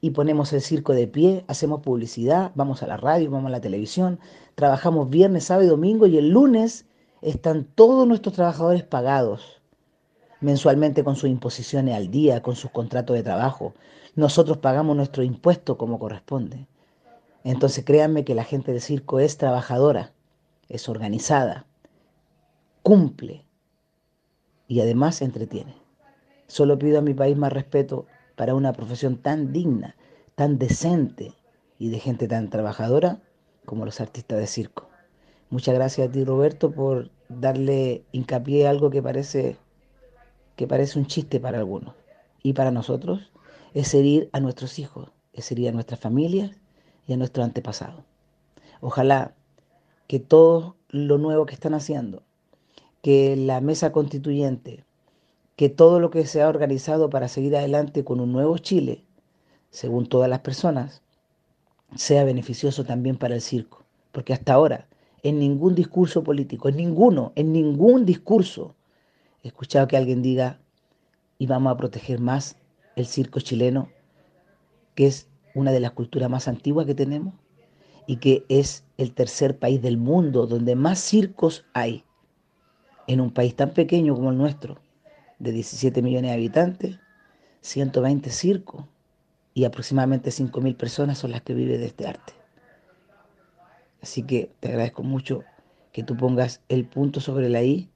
y 0.01 0.09
ponemos 0.09 0.51
el 0.51 0.61
circo 0.61 0.93
de 0.93 1.07
pie, 1.07 1.45
hacemos 1.47 1.81
publicidad, 1.81 2.51
vamos 2.55 2.81
a 2.83 2.87
la 2.87 2.97
radio, 2.97 3.29
vamos 3.29 3.47
a 3.47 3.51
la 3.51 3.61
televisión, 3.61 4.19
trabajamos 4.55 5.09
viernes, 5.09 5.45
sábado 5.45 5.67
y 5.67 5.69
domingo 5.69 6.07
y 6.07 6.17
el 6.17 6.29
lunes 6.29 6.85
están 7.21 7.65
todos 7.75 8.07
nuestros 8.07 8.33
trabajadores 8.33 8.83
pagados 8.83 9.59
mensualmente 10.41 11.03
con 11.03 11.15
sus 11.15 11.29
imposiciones 11.29 11.95
al 11.95 12.09
día, 12.09 12.41
con 12.41 12.55
sus 12.55 12.71
contratos 12.71 13.15
de 13.15 13.23
trabajo. 13.23 13.73
Nosotros 14.15 14.57
pagamos 14.57 14.95
nuestro 14.95 15.21
impuesto 15.21 15.77
como 15.77 15.99
corresponde. 15.99 16.65
Entonces 17.43 17.85
créanme 17.85 18.23
que 18.23 18.35
la 18.35 18.43
gente 18.43 18.71
del 18.71 18.81
circo 18.81 19.19
es 19.19 19.37
trabajadora, 19.37 20.13
es 20.67 20.89
organizada, 20.89 21.65
cumple 22.83 23.45
y 24.69 24.79
además 24.79 25.21
entretiene. 25.21 25.75
Solo 26.47 26.79
pido 26.79 26.99
a 26.99 27.01
mi 27.01 27.13
país 27.13 27.35
más 27.35 27.51
respeto 27.51 28.05
para 28.37 28.55
una 28.55 28.71
profesión 28.71 29.17
tan 29.17 29.51
digna, 29.51 29.97
tan 30.35 30.57
decente 30.57 31.33
y 31.77 31.89
de 31.89 31.99
gente 31.99 32.29
tan 32.29 32.49
trabajadora 32.49 33.19
como 33.65 33.83
los 33.83 33.99
artistas 33.99 34.39
de 34.39 34.47
circo. 34.47 34.87
Muchas 35.49 35.75
gracias 35.75 36.07
a 36.07 36.11
ti 36.11 36.23
Roberto 36.23 36.71
por 36.71 37.09
darle 37.27 38.03
hincapié 38.11 38.67
a 38.67 38.69
algo 38.69 38.89
que 38.89 39.01
parece 39.01 39.57
que 40.55 40.67
parece 40.67 40.99
un 40.99 41.07
chiste 41.07 41.39
para 41.39 41.57
algunos 41.57 41.95
y 42.43 42.53
para 42.53 42.71
nosotros 42.71 43.31
es 43.73 43.93
herir 43.93 44.29
a 44.33 44.39
nuestros 44.39 44.77
hijos, 44.77 45.09
es 45.33 45.51
herir 45.51 45.69
a 45.69 45.71
nuestras 45.71 45.99
familias 45.99 46.51
y 47.07 47.13
a 47.13 47.17
nuestros 47.17 47.45
antepasados. 47.45 48.03
Ojalá 48.81 49.33
que 50.07 50.19
todo 50.19 50.75
lo 50.89 51.17
nuevo 51.17 51.45
que 51.45 51.53
están 51.53 51.73
haciendo, 51.73 52.23
que 53.01 53.35
la 53.35 53.61
mesa 53.61 53.91
constituyente, 53.91 54.83
que 55.55 55.69
todo 55.69 55.99
lo 55.99 56.09
que 56.09 56.25
se 56.25 56.41
ha 56.41 56.49
organizado 56.49 57.09
para 57.09 57.27
seguir 57.27 57.55
adelante 57.55 58.03
con 58.03 58.19
un 58.19 58.31
nuevo 58.31 58.57
Chile, 58.57 59.05
según 59.69 60.07
todas 60.07 60.29
las 60.29 60.39
personas, 60.39 61.01
sea 61.95 62.23
beneficioso 62.23 62.83
también 62.85 63.17
para 63.17 63.35
el 63.35 63.41
circo. 63.41 63.83
Porque 64.11 64.33
hasta 64.33 64.53
ahora, 64.53 64.87
en 65.23 65.39
ningún 65.39 65.75
discurso 65.75 66.23
político, 66.23 66.69
en 66.69 66.77
ninguno, 66.77 67.33
en 67.35 67.51
ningún 67.51 68.05
discurso, 68.05 68.75
he 69.43 69.47
escuchado 69.47 69.87
que 69.87 69.97
alguien 69.97 70.21
diga, 70.21 70.59
y 71.37 71.47
vamos 71.47 71.71
a 71.71 71.77
proteger 71.77 72.19
más 72.19 72.57
el 72.95 73.05
circo 73.05 73.39
chileno, 73.39 73.89
que 74.95 75.07
es 75.07 75.29
una 75.55 75.71
de 75.71 75.79
las 75.79 75.91
culturas 75.91 76.29
más 76.29 76.47
antiguas 76.47 76.85
que 76.85 76.95
tenemos 76.95 77.33
y 78.07 78.17
que 78.17 78.45
es 78.49 78.83
el 78.97 79.13
tercer 79.13 79.57
país 79.57 79.81
del 79.81 79.97
mundo 79.97 80.47
donde 80.47 80.75
más 80.75 80.99
circos 80.99 81.65
hay, 81.73 82.03
en 83.09 83.21
un 83.21 83.31
país 83.31 83.55
tan 83.55 83.71
pequeño 83.71 84.13
como 84.13 84.29
el 84.29 84.37
nuestro 84.37 84.77
de 85.39 85.51
17 85.51 86.03
millones 86.03 86.29
de 86.29 86.35
habitantes, 86.35 86.99
120 87.61 88.29
circos 88.29 88.85
y 89.55 89.65
aproximadamente 89.65 90.29
5.000 90.29 90.77
personas 90.77 91.17
son 91.17 91.31
las 91.31 91.41
que 91.41 91.55
viven 91.55 91.79
de 91.79 91.87
este 91.87 92.05
arte. 92.05 92.33
Así 93.99 94.21
que 94.21 94.51
te 94.59 94.67
agradezco 94.67 95.01
mucho 95.01 95.43
que 95.91 96.03
tú 96.03 96.15
pongas 96.15 96.61
el 96.69 96.85
punto 96.85 97.19
sobre 97.19 97.49
la 97.49 97.63
I 97.63 97.89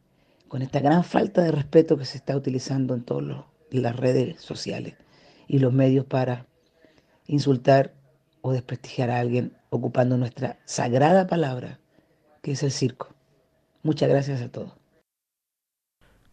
con 0.47 0.63
esta 0.63 0.79
gran 0.79 1.03
falta 1.03 1.43
de 1.43 1.51
respeto 1.51 1.95
que 1.95 2.05
se 2.05 2.17
está 2.17 2.35
utilizando 2.35 2.95
en 2.95 3.03
todas 3.03 3.45
las 3.69 3.95
redes 3.95 4.41
sociales 4.41 4.95
y 5.47 5.59
los 5.59 5.71
medios 5.71 6.05
para 6.05 6.47
insultar 7.27 7.93
o 8.41 8.51
desprestigiar 8.51 9.11
a 9.11 9.19
alguien 9.19 9.55
ocupando 9.69 10.17
nuestra 10.17 10.57
sagrada 10.65 11.27
palabra, 11.27 11.79
que 12.41 12.53
es 12.53 12.63
el 12.63 12.71
circo. 12.71 13.13
Muchas 13.83 14.09
gracias 14.09 14.41
a 14.41 14.49
todos. 14.49 14.82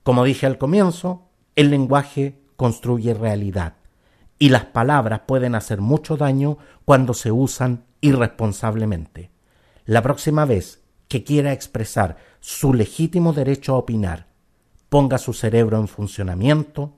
Como 0.02 0.24
dije 0.24 0.46
al 0.46 0.58
comienzo, 0.58 1.28
el 1.56 1.70
lenguaje 1.70 2.40
construye 2.56 3.14
realidad 3.14 3.74
y 4.38 4.48
las 4.48 4.64
palabras 4.64 5.22
pueden 5.26 5.54
hacer 5.54 5.80
mucho 5.80 6.16
daño 6.16 6.56
cuando 6.84 7.12
se 7.12 7.30
usan 7.30 7.84
irresponsablemente. 8.00 9.30
La 9.84 10.02
próxima 10.02 10.46
vez 10.46 10.82
que 11.08 11.24
quiera 11.24 11.52
expresar 11.52 12.16
su 12.40 12.72
legítimo 12.72 13.32
derecho 13.32 13.74
a 13.74 13.78
opinar, 13.78 14.28
ponga 14.88 15.18
su 15.18 15.34
cerebro 15.34 15.78
en 15.78 15.88
funcionamiento 15.88 16.96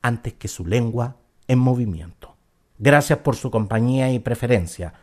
antes 0.00 0.34
que 0.34 0.48
su 0.48 0.64
lengua 0.64 1.16
en 1.46 1.58
movimiento. 1.58 2.36
Gracias 2.78 3.18
por 3.18 3.36
su 3.36 3.50
compañía 3.50 4.10
y 4.12 4.20
preferencia. 4.20 4.94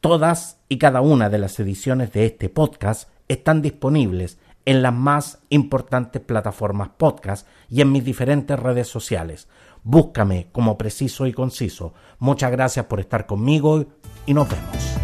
Todas 0.00 0.58
y 0.68 0.78
cada 0.78 1.00
una 1.00 1.28
de 1.28 1.38
las 1.38 1.60
ediciones 1.60 2.12
de 2.12 2.26
este 2.26 2.48
podcast 2.48 3.10
están 3.28 3.62
disponibles 3.62 4.38
en 4.68 4.82
las 4.82 4.92
más 4.92 5.38
importantes 5.48 6.20
plataformas 6.20 6.90
podcast 6.98 7.48
y 7.70 7.80
en 7.80 7.90
mis 7.90 8.04
diferentes 8.04 8.60
redes 8.60 8.86
sociales. 8.86 9.48
Búscame 9.82 10.48
como 10.52 10.76
preciso 10.76 11.26
y 11.26 11.32
conciso. 11.32 11.94
Muchas 12.18 12.50
gracias 12.50 12.84
por 12.84 13.00
estar 13.00 13.24
conmigo 13.24 13.86
y 14.26 14.34
nos 14.34 14.46
vemos. 14.46 14.98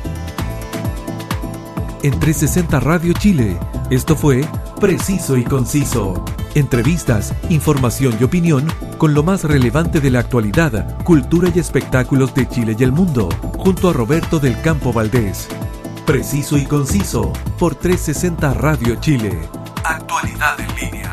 En 2.03 2.11
360 2.21 2.79
Radio 2.81 3.15
Chile, 3.15 3.59
esto 3.89 4.15
fue 4.15 4.43
Preciso 4.83 5.39
y 5.39 5.45
Conciso. 5.45 6.23
Entrevistas, 6.55 7.33
información 7.49 8.19
y 8.21 8.25
opinión 8.25 8.67
con 8.99 9.15
lo 9.15 9.23
más 9.23 9.45
relevante 9.45 10.03
de 10.03 10.11
la 10.11 10.21
actualidad, 10.21 11.03
cultura 11.05 11.49
y 11.55 11.59
espectáculos 11.59 12.35
de 12.35 12.47
Chile 12.51 12.77
y 12.79 12.85
el 12.85 12.93
mundo, 12.93 13.31
junto 13.57 13.89
a 13.89 13.95
Roberto 13.95 14.39
del 14.41 14.61
Campo 14.61 14.93
Valdés. 14.93 15.49
Preciso 16.07 16.59
y 16.59 16.67
conciso 16.67 17.33
por 17.59 17.75
360 17.77 18.53
Radio 18.53 18.97
Chile. 18.97 19.49
Actualidad 19.85 20.61
en 20.61 20.77
línea. 20.77 21.13